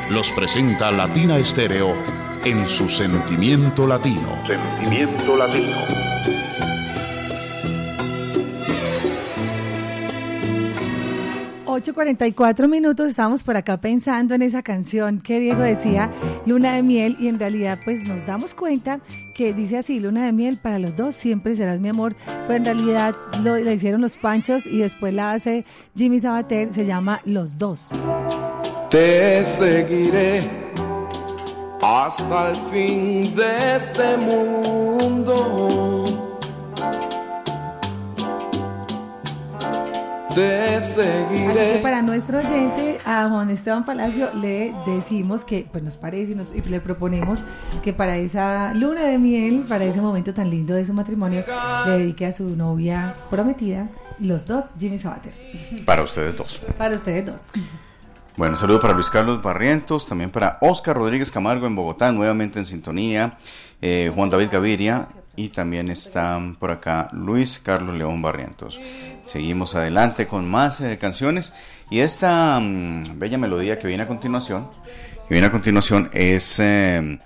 [0.09, 1.95] Los presenta Latina Estéreo
[2.43, 4.41] en su sentimiento latino.
[4.47, 6.04] Sentimiento latino.
[11.75, 16.09] 8.44 minutos, estamos por acá pensando en esa canción que Diego decía,
[16.45, 19.01] Luna de Miel, y en realidad pues nos damos cuenta
[19.33, 22.15] que dice así, Luna de Miel, para los dos siempre serás mi amor,
[22.45, 23.13] pues en realidad
[23.43, 25.65] lo, la hicieron los Panchos y después la hace
[25.97, 27.89] Jimmy Sabater, se llama Los Dos.
[28.89, 30.49] Te seguiré
[31.81, 35.75] hasta el fin de este mundo
[40.35, 41.61] te seguiré.
[41.61, 46.33] Así que para nuestro oyente, a Juan Esteban Palacio, le decimos que pues nos parece
[46.33, 47.43] y, nos, y le proponemos
[47.83, 51.45] que para esa luna de miel, para ese momento tan lindo de su matrimonio,
[51.85, 55.33] le dedique a su novia prometida, los dos, Jimmy Sabater.
[55.85, 56.61] Para ustedes dos.
[56.77, 57.41] Para ustedes dos.
[58.35, 62.59] Bueno, un saludo para Luis Carlos Barrientos, también para Oscar Rodríguez Camargo en Bogotá, nuevamente
[62.59, 63.37] en sintonía,
[63.81, 68.79] eh, Juan David Gaviria y también están por acá Luis Carlos León Barrientos.
[69.25, 71.53] Seguimos adelante con más eh, canciones
[71.89, 74.69] y esta mm, bella melodía que viene a continuación,
[75.27, 77.19] que viene a continuación es eh,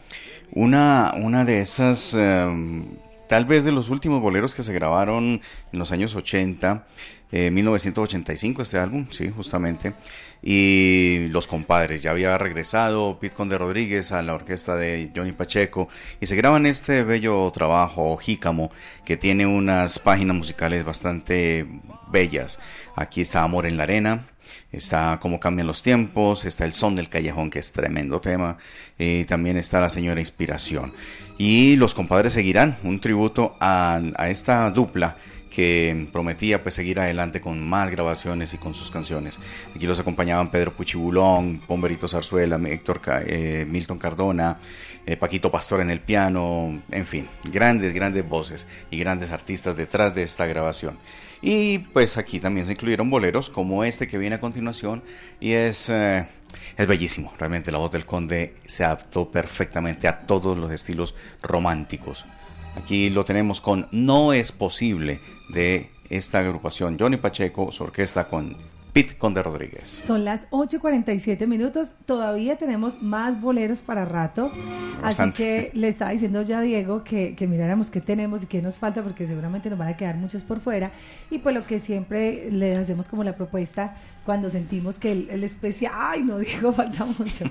[0.51, 2.85] una, una de esas, eh,
[3.27, 5.41] tal vez de los últimos boleros que se grabaron
[5.71, 6.85] en los años 80,
[7.31, 9.93] 1985 este álbum, sí, justamente
[10.41, 12.01] y Los Compadres.
[12.01, 16.65] Ya había regresado Pete Conde Rodríguez a la orquesta de Johnny Pacheco y se graban
[16.65, 18.71] este bello trabajo, Jícamo,
[19.05, 21.67] que tiene unas páginas musicales bastante
[22.11, 22.59] bellas.
[22.95, 24.25] Aquí está Amor en la Arena.
[24.71, 28.57] Está Cómo cambian los tiempos, está El son del callejón, que es tremendo tema,
[28.97, 30.93] y también está La señora Inspiración.
[31.37, 35.17] Y los compadres seguirán un tributo a, a esta dupla
[35.49, 39.39] que prometía pues seguir adelante con más grabaciones y con sus canciones.
[39.75, 44.59] Aquí los acompañaban Pedro Puchibulón, Pomberito Zarzuela, Héctor eh, Milton Cardona,
[45.05, 50.13] eh, Paquito Pastor en el piano, en fin, grandes, grandes voces y grandes artistas detrás
[50.13, 50.97] de esta grabación.
[51.41, 55.03] Y pues aquí también se incluyeron boleros como este que viene a continuación
[55.39, 55.89] y es...
[55.89, 56.25] Eh,
[56.77, 62.25] es bellísimo, realmente la voz del conde se adaptó perfectamente a todos los estilos románticos.
[62.75, 66.97] Aquí lo tenemos con No es posible de esta agrupación.
[66.99, 68.55] Johnny Pacheco, su orquesta con
[68.93, 70.01] Pete Conde Rodríguez.
[70.03, 74.51] Son las 8.47 minutos, todavía tenemos más boleros para rato,
[75.03, 78.63] así que le estaba diciendo ya a Diego que, que miráramos qué tenemos y qué
[78.63, 80.91] nos falta, porque seguramente nos van a quedar muchos por fuera,
[81.29, 83.95] y pues lo que siempre le hacemos como la propuesta
[84.25, 87.45] cuando sentimos que el, el especial, ay no Diego, falta mucho,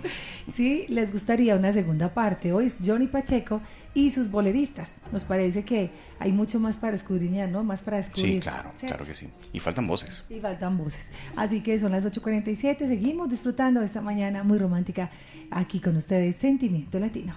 [0.52, 3.60] sí, les gustaría una segunda parte, hoy es Johnny Pacheco
[3.94, 7.64] y sus boleristas, nos parece que hay mucho más para escudriñar, ¿no?
[7.64, 8.34] Más para descubrir.
[8.34, 9.28] Sí, claro, claro que sí.
[9.52, 10.24] Y faltan voces.
[10.28, 11.10] Y faltan voces.
[11.36, 15.10] Así que son las 8.47, seguimos disfrutando esta mañana muy romántica
[15.50, 17.34] aquí con ustedes, Sentimiento Latino.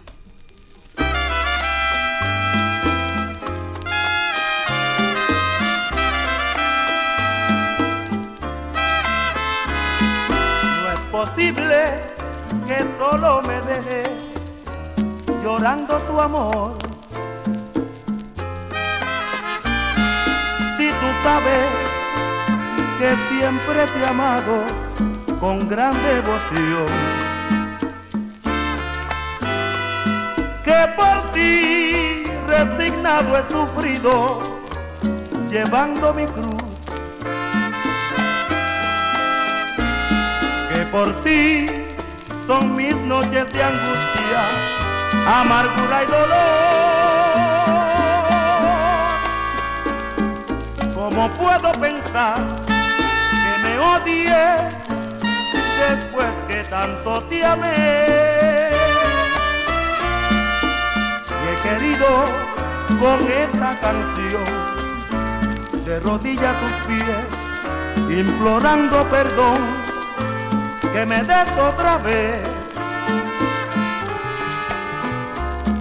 [11.21, 11.99] No es posible
[12.65, 14.09] que solo me dejes
[15.43, 16.73] llorando tu amor.
[20.77, 21.69] Si tú sabes
[22.97, 24.63] que siempre te he amado
[25.39, 26.87] con gran devoción,
[30.63, 34.39] que por ti resignado he sufrido,
[35.51, 36.60] llevando mi cruz.
[40.91, 41.67] Por ti
[42.45, 44.41] son mis noches de angustia,
[45.25, 46.91] amargura y dolor.
[50.93, 52.35] ¿Cómo puedo pensar
[53.29, 54.61] que me odies
[55.87, 58.69] después que tanto te amé?
[61.39, 62.07] Y he querido
[62.99, 64.45] con esta canción
[65.85, 67.25] de rodilla a tus pies,
[68.09, 69.80] implorando perdón,
[70.93, 72.41] que me des otra vez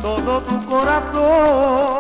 [0.03, 2.00] todo tu corazón.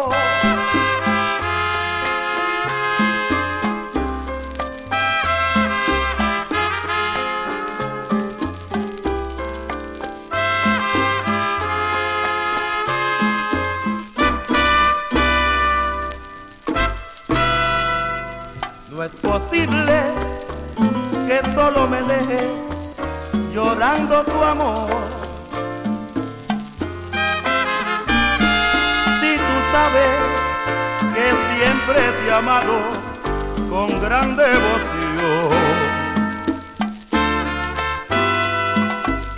[24.24, 24.90] Tu amor.
[29.20, 30.16] Si tú sabes
[31.14, 32.78] que siempre te he amado
[33.68, 35.50] con gran devoción.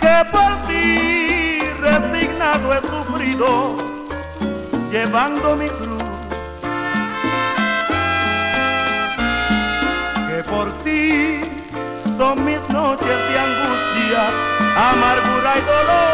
[0.01, 3.77] Que por ti resignado he sufrido,
[4.91, 6.03] llevando mi cruz.
[10.27, 11.41] Que por ti
[12.17, 12.43] son
[14.75, 16.13] amargura y dolor.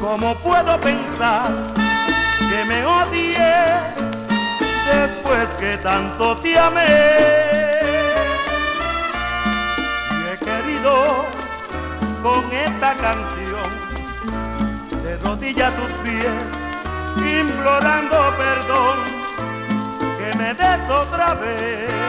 [0.00, 1.50] ¿Cómo puedo pensar
[2.48, 3.38] que me odies
[4.86, 6.82] después que tanto te amé?
[10.10, 11.26] Y he querido
[12.22, 13.70] con esta canción
[15.02, 16.34] de rodilla a tus pies,
[17.16, 18.96] implorando perdón,
[20.18, 22.01] que me des otra vez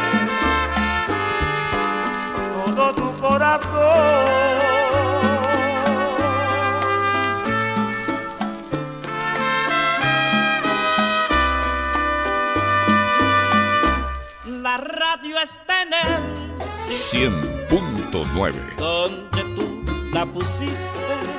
[2.83, 3.63] todo tu corazón.
[14.61, 20.75] La radio está en el 100.9 donde tú la pusiste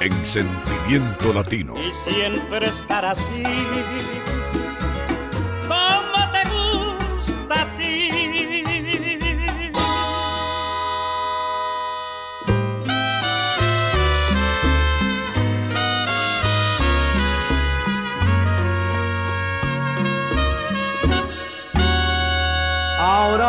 [0.00, 1.74] en Sentimiento Latino.
[1.78, 3.42] y siempre estará así.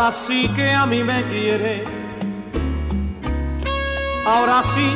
[0.05, 1.83] Ahora sí que a mí me quiere.
[4.23, 4.87] Ahora sí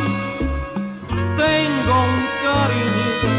[1.36, 3.30] tengo un cariñito.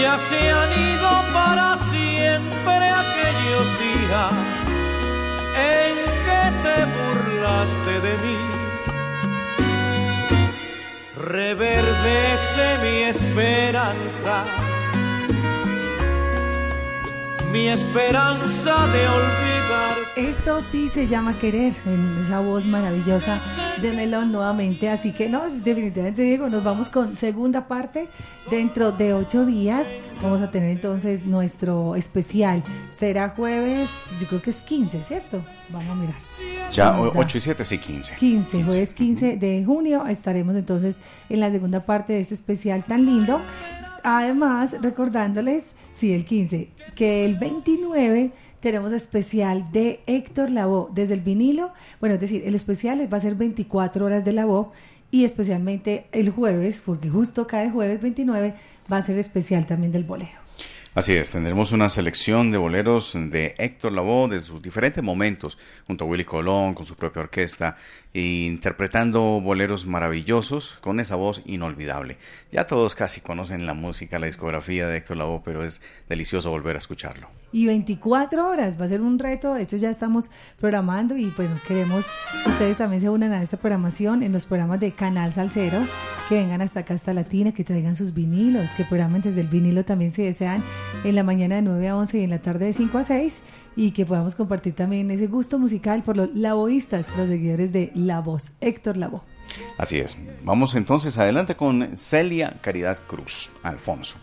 [0.00, 4.30] Ya se han ido para siempre aquellos días
[5.74, 5.94] en
[6.26, 8.38] que te burlaste de mí.
[11.16, 14.44] Reverdece mi esperanza
[17.50, 19.63] mi esperanza de olvidar.
[20.16, 23.40] Esto sí se llama querer, en esa voz maravillosa
[23.82, 24.88] de Melón nuevamente.
[24.88, 28.06] Así que no, definitivamente Diego, nos vamos con segunda parte.
[28.48, 29.88] Dentro de ocho días
[30.22, 32.62] vamos a tener entonces nuestro especial.
[32.96, 33.90] Será jueves,
[34.20, 35.44] yo creo que es 15, ¿cierto?
[35.70, 36.16] Vamos a mirar.
[36.70, 37.12] Ya, ¿Verdad?
[37.16, 38.14] 8 y 7, sí, 15.
[38.14, 43.04] 15, jueves 15 de junio estaremos entonces en la segunda parte de este especial tan
[43.04, 43.40] lindo.
[44.04, 45.64] Además, recordándoles,
[45.98, 48.30] sí, el 15, que el 29
[48.64, 51.74] tenemos especial de Héctor Lavoe desde el vinilo.
[52.00, 54.70] Bueno, es decir, el especial va a ser 24 horas de Lavoe
[55.10, 58.54] y especialmente el jueves, porque justo cae jueves 29,
[58.90, 60.32] va a ser especial también del bolero.
[60.94, 66.04] Así es, tendremos una selección de boleros de Héctor Lavoe de sus diferentes momentos, junto
[66.04, 67.76] a Willy Colón, con su propia orquesta,
[68.14, 72.16] interpretando boleros maravillosos con esa voz inolvidable.
[72.52, 76.76] Ya todos casi conocen la música, la discografía de Héctor Lavoe, pero es delicioso volver
[76.76, 77.28] a escucharlo.
[77.50, 81.56] Y 24 horas, va a ser un reto, de hecho ya estamos programando y bueno,
[81.66, 82.04] queremos
[82.42, 85.78] que ustedes también se unan a esta programación en los programas de Canal Salcero,
[86.28, 89.84] que vengan hasta acá, hasta Latina, que traigan sus vinilos, que programen desde el vinilo
[89.84, 90.62] también si desean,
[91.04, 93.42] en la mañana de 9 a 11 y en la tarde de 5 a 6,
[93.76, 98.20] y que podamos compartir también ese gusto musical por los lavoístas, los seguidores de La
[98.20, 99.22] Voz, Héctor Lavoe.
[99.78, 100.16] Así es.
[100.42, 104.16] Vamos entonces adelante con Celia Caridad Cruz, Alfonso.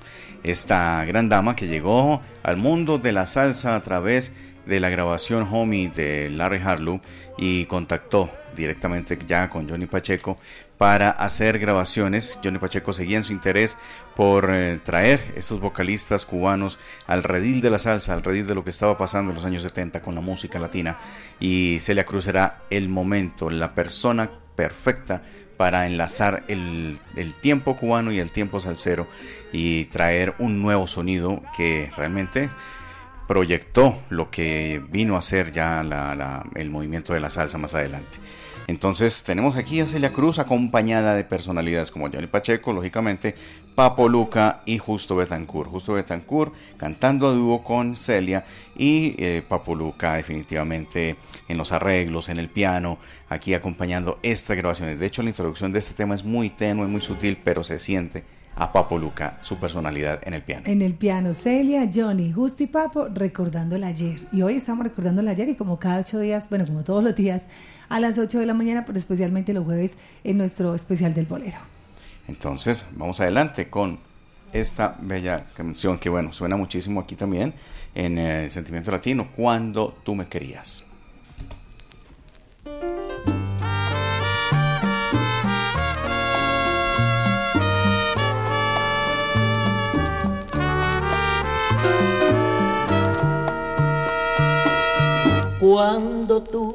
[0.43, 4.32] Esta gran dama que llegó al mundo de la salsa a través
[4.66, 7.02] de la grabación Homie de Larry Harlow
[7.38, 10.38] y contactó directamente ya con Johnny Pacheco
[10.78, 12.39] para hacer grabaciones.
[12.43, 13.78] Johnny Pacheco seguía en su interés
[14.22, 18.63] por eh, traer estos vocalistas cubanos al redil de la salsa, al redil de lo
[18.63, 20.99] que estaba pasando en los años 70 con la música latina.
[21.39, 25.24] Y Celia Cruz era el momento, la persona perfecta
[25.57, 26.99] para enlazar el,
[27.41, 29.07] tiempo cubano y el tiempo salsero
[29.51, 32.47] y traer un nuevo sonido que realmente
[33.28, 38.19] proyectó lo que vino a ser ya la- el movimiento de la salsa más adelante.
[38.72, 43.36] Entonces tenemos aquí a Celia Cruz acompañada de personalidades como Johnny Pacheco, lógicamente,
[43.76, 45.69] Papo Luca y Justo Betancourt.
[45.69, 48.45] Justo Betancourt cantando a dúo con Celia
[48.78, 51.17] y eh, Papo Luca definitivamente
[51.49, 52.97] en los arreglos, en el piano,
[53.28, 54.97] aquí acompañando estas grabaciones.
[54.97, 58.24] De hecho la introducción de este tema es muy tenue, muy sutil, pero se siente
[58.55, 60.63] a Papo Luca su personalidad en el piano.
[60.65, 64.22] En el piano, Celia, Johnny, Justo y Papo recordando el ayer.
[64.32, 67.17] Y hoy estamos recordando el ayer y como cada ocho días, bueno, como todos los
[67.17, 67.47] días,
[67.92, 71.58] a las 8 de la mañana, pero especialmente los jueves en nuestro especial del bolero.
[72.30, 74.00] Entonces, vamos adelante con
[74.54, 77.54] esta bella canción que, bueno, suena muchísimo aquí también
[77.94, 80.86] en eh, Sentimiento Latino, Cuando tú me querías.
[95.60, 96.74] Cuando tú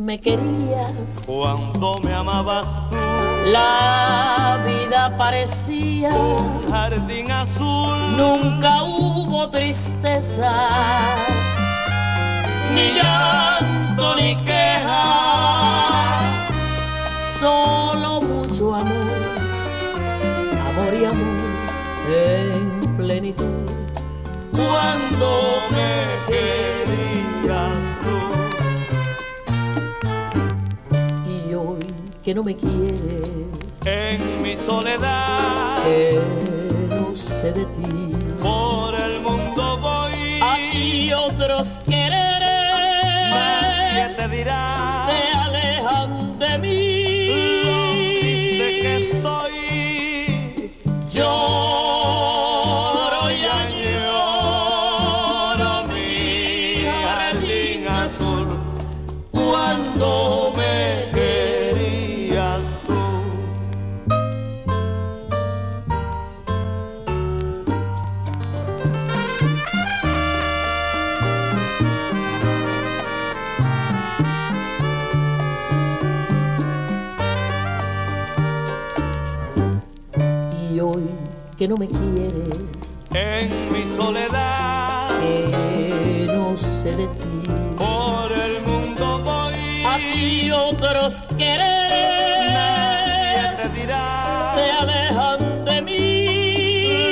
[0.00, 2.96] me querías, Cuando me amabas tú,
[3.52, 8.16] la vida parecía un jardín azul.
[8.16, 10.48] Nunca hubo tristezas,
[12.74, 14.90] ni llanto ni quejas.
[17.38, 19.20] solo mucho amor,
[20.70, 21.40] amor y amor
[22.08, 23.44] en plenitud.
[24.52, 27.09] Cuando me querías
[32.30, 33.84] que no me quieres.
[33.84, 35.82] En mi soledad.
[35.82, 36.16] Que
[36.90, 38.12] no sé de ti.
[38.40, 40.40] Por el mundo voy.
[40.40, 42.70] Hay otros quereres.
[43.34, 44.99] Nadie te dirá
[81.60, 82.98] que no me quieres.
[83.12, 85.10] En mi soledad.
[85.20, 87.42] Que no sé de ti.
[87.76, 89.52] Por el mundo voy.
[89.86, 96.24] Hay otros quereres nadie te dirá te alejan de mí.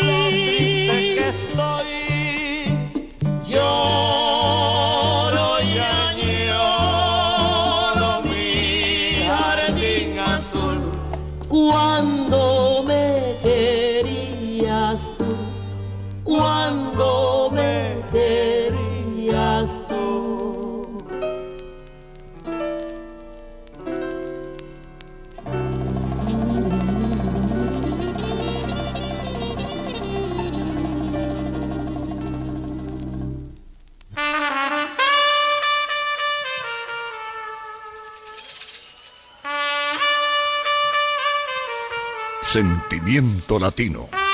[0.09, 1.93] lo triste que estoy.
[3.51, 5.65] Lloro y
[6.09, 7.03] añoro
[8.23, 8.47] mi
[9.27, 10.77] jardín azul.
[11.51, 12.38] Cuando
[43.09, 44.28] Sentimiento latino.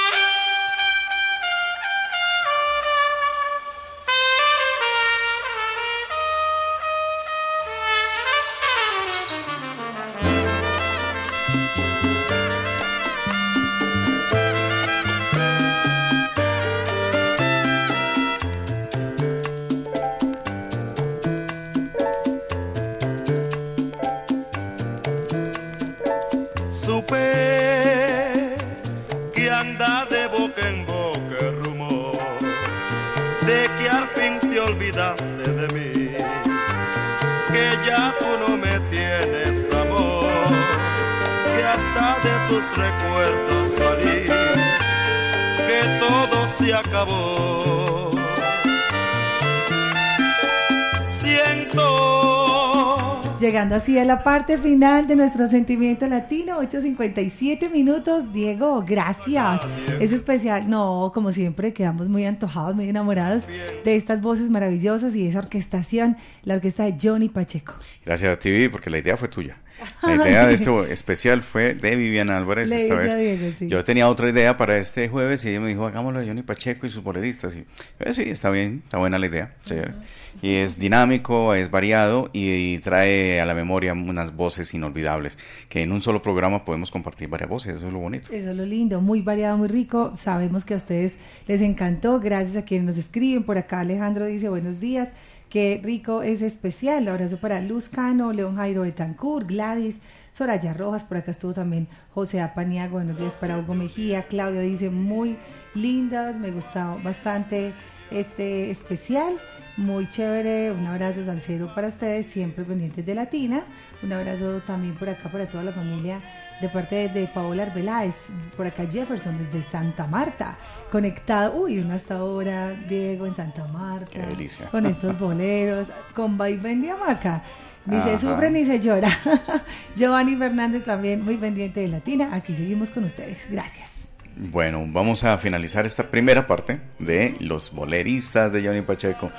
[53.85, 58.32] Así a la parte final de nuestro sentimiento latino, 8.57 minutos.
[58.32, 59.61] Diego, gracias.
[60.01, 60.70] Es especial.
[60.70, 63.43] No, como siempre, quedamos muy antojados, muy enamorados
[63.85, 67.74] de estas voces maravillosas y esa orquestación, la orquesta de Johnny Pacheco.
[68.07, 69.59] Gracias a ti, porque la idea fue tuya.
[70.03, 73.16] La idea de este especial fue de Viviana Álvarez Le esta vez.
[73.16, 73.68] Diego, sí.
[73.68, 76.87] Yo tenía otra idea para este jueves y ella me dijo, hagámoslo de Johnny Pacheco
[76.87, 77.55] y sus boleristas.
[77.57, 77.64] Y
[78.05, 79.55] yo, sí, está bien, está buena la idea.
[79.62, 79.95] chévere.
[80.43, 85.83] Y es dinámico, es variado y, y trae a la memoria unas voces inolvidables que
[85.83, 87.77] en un solo programa podemos compartir varias voces.
[87.77, 88.29] Eso es lo bonito.
[88.33, 90.12] Eso es lo lindo, muy variado, muy rico.
[90.16, 91.16] Sabemos que a ustedes
[91.47, 92.20] les encantó.
[92.20, 93.45] Gracias a quienes nos escriben.
[93.45, 95.12] Por acá Alejandro dice buenos días.
[95.55, 97.07] Qué rico es especial.
[97.07, 100.00] Abrazo para Luz Cano, León Jairo Betancourt, Gladys,
[100.32, 101.05] Soraya Rojas.
[101.05, 102.94] Por acá estuvo también José Apaniago.
[102.94, 104.24] Buenos días para Hugo Mejía.
[104.24, 105.38] Claudia dice muy
[105.76, 106.40] lindas.
[106.40, 107.72] Me gustó bastante
[108.11, 109.36] este especial.
[109.76, 113.62] Muy chévere, un abrazo salsero para ustedes, siempre pendientes de Latina.
[114.02, 116.20] Un abrazo también por acá para toda la familia
[116.61, 120.57] de parte de, Paola Arbeláez, por acá Jefferson desde Santa Marta,
[120.90, 124.70] conectado, uy, una hasta ahora, Diego en Santa Marta, Qué delicia.
[124.70, 127.42] con estos boleros, con Vaivén de Hamaca.
[127.86, 129.11] Ni se sufre ni se llora.
[129.96, 132.30] Giovanni Fernández también muy pendiente de Latina.
[132.32, 133.46] Aquí seguimos con ustedes.
[133.50, 134.11] Gracias.
[134.36, 139.30] Bueno, vamos a finalizar esta primera parte de los boleristas de Johnny Pacheco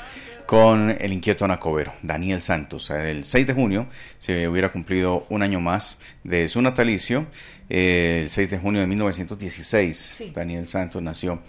[0.45, 2.89] con el inquieto Nacobero, Daniel Santos.
[2.89, 3.87] El 6 de junio
[4.19, 7.25] se hubiera cumplido un año más de su natalicio.
[7.69, 11.41] eh, el 6 de junio de 1916, Daniel Santos nació.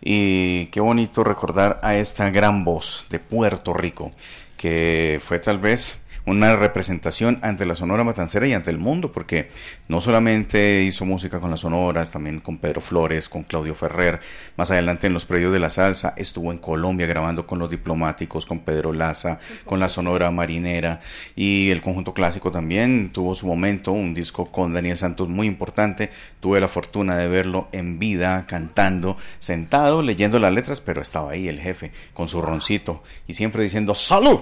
[0.00, 4.12] Y qué bonito recordar a esta gran voz de Puerto Rico,
[4.56, 9.50] que fue tal vez una representación ante la Sonora Matancera y ante el mundo, porque
[9.88, 14.20] no solamente hizo música con las Sonoras, también con Pedro Flores, con Claudio Ferrer,
[14.56, 18.46] más adelante en los predios de la salsa, estuvo en Colombia grabando con los diplomáticos,
[18.46, 21.00] con Pedro Laza, con la Sonora Marinera
[21.36, 26.10] y el conjunto clásico también tuvo su momento, un disco con Daniel Santos muy importante,
[26.40, 31.48] tuve la fortuna de verlo en vida, cantando, sentado, leyendo las letras, pero estaba ahí
[31.48, 34.40] el jefe con su roncito y siempre diciendo ¡Salud!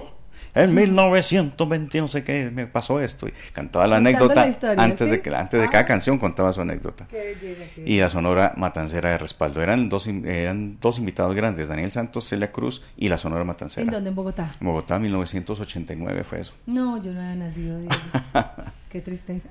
[0.55, 4.83] En 1920 no sé qué me pasó esto y cantaba la Contando anécdota la historia,
[4.83, 5.11] antes ¿sí?
[5.11, 5.69] de que antes de Ah.
[5.71, 9.89] cada canción contaba su anécdota Qué belleza, qué y la Sonora Matancera de respaldo eran
[9.89, 14.09] dos eran dos invitados grandes Daniel Santos Celia Cruz y la Sonora Matancera ¿En dónde?
[14.09, 14.51] En Bogotá.
[14.61, 17.79] en Bogotá 1989 fue eso No, yo no había nacido.
[17.79, 17.95] Diego.
[18.91, 19.47] Qué tristeza.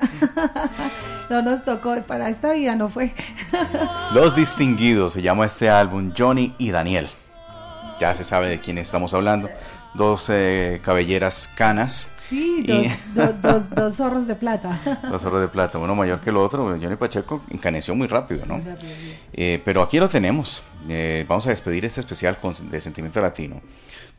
[1.31, 3.13] no nos tocó, para esta vida no fue.
[4.15, 7.09] Los Distinguidos se llama este álbum Johnny y Daniel.
[8.01, 9.49] Ya se sabe de quién estamos hablando.
[9.95, 12.07] Dos eh, cabelleras canas.
[12.29, 14.81] Sí, Y- dos, dos, dos, dos zorros de plata.
[15.11, 16.65] Dos oros de plata, uno mayor que el otro.
[16.81, 18.55] Johnny Pacheco encaneció muy rápido, ¿no?
[18.55, 19.15] Muy rápido, sí.
[19.35, 20.63] Eh, pero aquí lo tenemos.
[20.89, 23.61] Eh, vamos a despedir este especial con, de Sentimiento Latino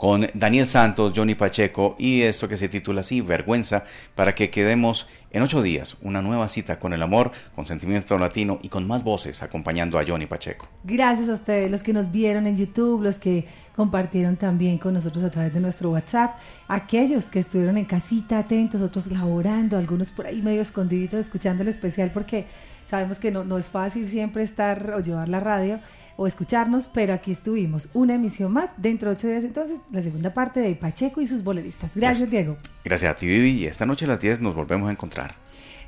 [0.03, 3.85] con Daniel Santos, Johnny Pacheco y esto que se titula así, Vergüenza,
[4.15, 8.59] para que quedemos en ocho días una nueva cita con el amor, con Sentimiento Latino
[8.61, 10.67] y con más voces acompañando a Johnny Pacheco.
[10.83, 13.47] Gracias a ustedes, los que nos vieron en YouTube, los que
[13.77, 16.35] compartieron también con nosotros a través de nuestro WhatsApp,
[16.67, 21.69] aquellos que estuvieron en casita atentos, otros laborando, algunos por ahí medio escondiditos escuchando el
[21.69, 22.45] especial porque
[22.85, 25.79] sabemos que no, no es fácil siempre estar o llevar la radio
[26.17, 30.33] o escucharnos, pero aquí estuvimos, una emisión más dentro de ocho días entonces, la segunda
[30.33, 31.91] parte de Pacheco y sus boleristas.
[31.95, 32.57] Gracias, Es- Diego.
[32.85, 35.35] Gracias a ti, Vivi, y esta noche a las 10 nos volvemos a encontrar.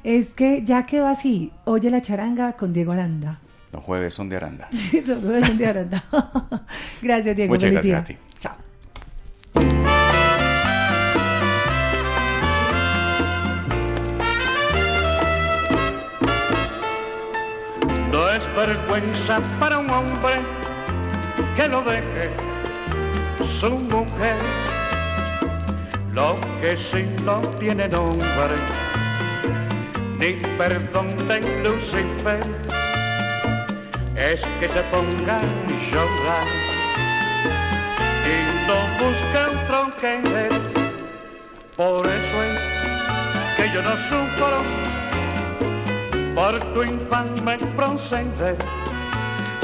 [0.03, 3.39] Es que ya quedó así, oye la charanga con Diego Aranda.
[3.71, 4.67] Los jueves son de Aranda.
[4.71, 6.03] Sí, solo es un de Aranda.
[7.01, 7.53] gracias, Diego.
[7.53, 8.15] Muchas feliz gracias día.
[8.17, 8.35] a ti.
[18.56, 20.36] Vergüenza para un hombre
[21.56, 22.32] que lo deje
[23.43, 24.38] su mujer.
[26.14, 28.56] Lo que sí no tiene nombre,
[30.18, 32.39] ni perdón de Lucifer,
[34.16, 35.41] es que se ponga a
[35.91, 36.47] llorar
[38.34, 38.38] y
[38.68, 40.53] no busque otro querer.
[41.76, 42.62] Por eso es
[43.58, 44.86] que yo no sufro
[46.36, 48.58] por tu infame proceder.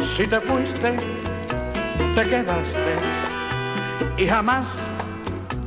[0.02, 0.96] Si te fuiste,
[2.16, 2.96] te quedaste
[4.18, 4.80] y jamás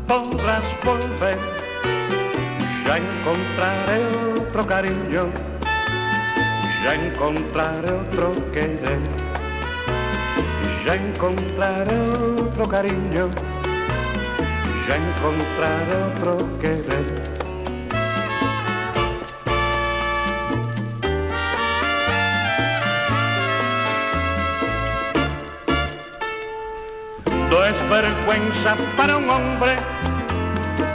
[0.08, 1.38] podrás volver.
[2.86, 3.98] Ya encontraré
[4.40, 5.24] otro cariño,
[6.82, 8.98] ya encontraré otro querer,
[10.84, 11.98] ya encontraré
[12.40, 13.30] otro cariño,
[14.86, 17.33] ya encontraré otro querer.
[27.90, 29.76] Vergüenza para un hombre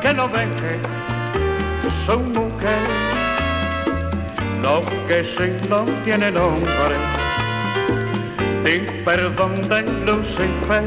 [0.02, 0.80] que no deje
[2.06, 2.84] su mujer.
[4.62, 6.96] Lo que sí no tiene nombre,
[8.64, 10.84] ni perdón de Lucifer,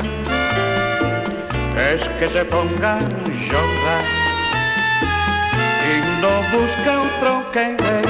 [1.93, 3.01] es que se ponga a
[3.49, 4.05] llorar
[5.91, 8.07] y no busca otro que ver.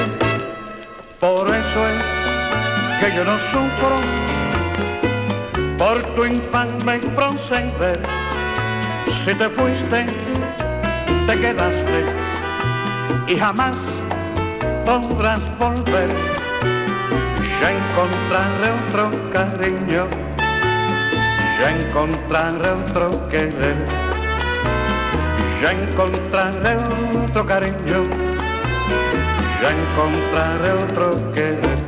[1.19, 2.03] Por eso es
[2.99, 4.32] que yo no sufro
[5.77, 7.99] por tu infame proceder.
[9.07, 10.05] Si te fuiste,
[11.27, 12.05] te quedaste
[13.27, 13.77] y jamás
[14.85, 16.09] podrás volver.
[17.61, 20.07] Ya encontraré otro cariño,
[21.59, 23.77] ya encontraré otro querer,
[25.61, 26.75] ya encontraré
[27.23, 28.03] otro cariño,
[29.61, 31.82] ya encontraré otro querer.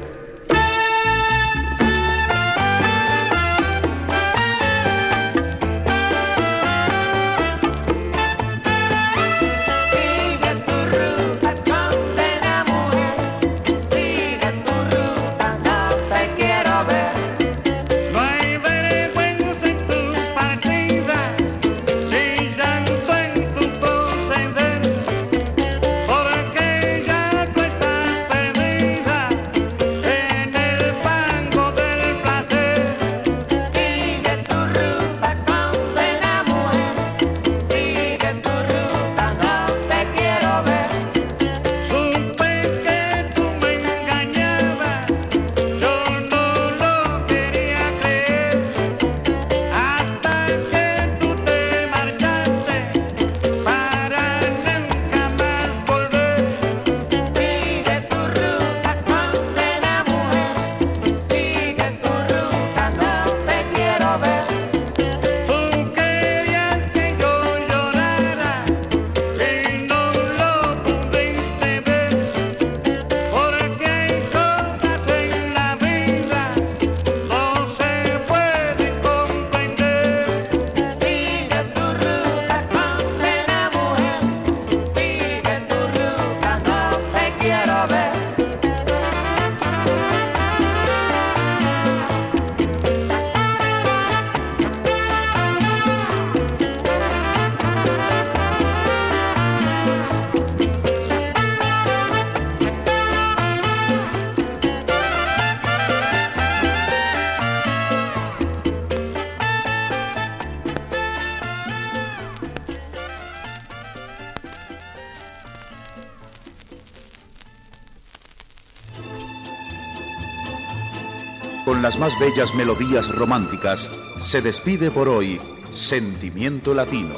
[121.96, 123.89] Las más bellas melodías románticas,
[124.20, 125.39] se despide por hoy
[125.74, 127.16] Sentimiento Latino.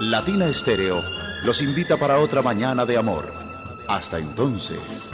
[0.00, 1.00] Latina Estéreo
[1.44, 3.32] los invita para otra mañana de amor.
[3.86, 5.12] Hasta entonces.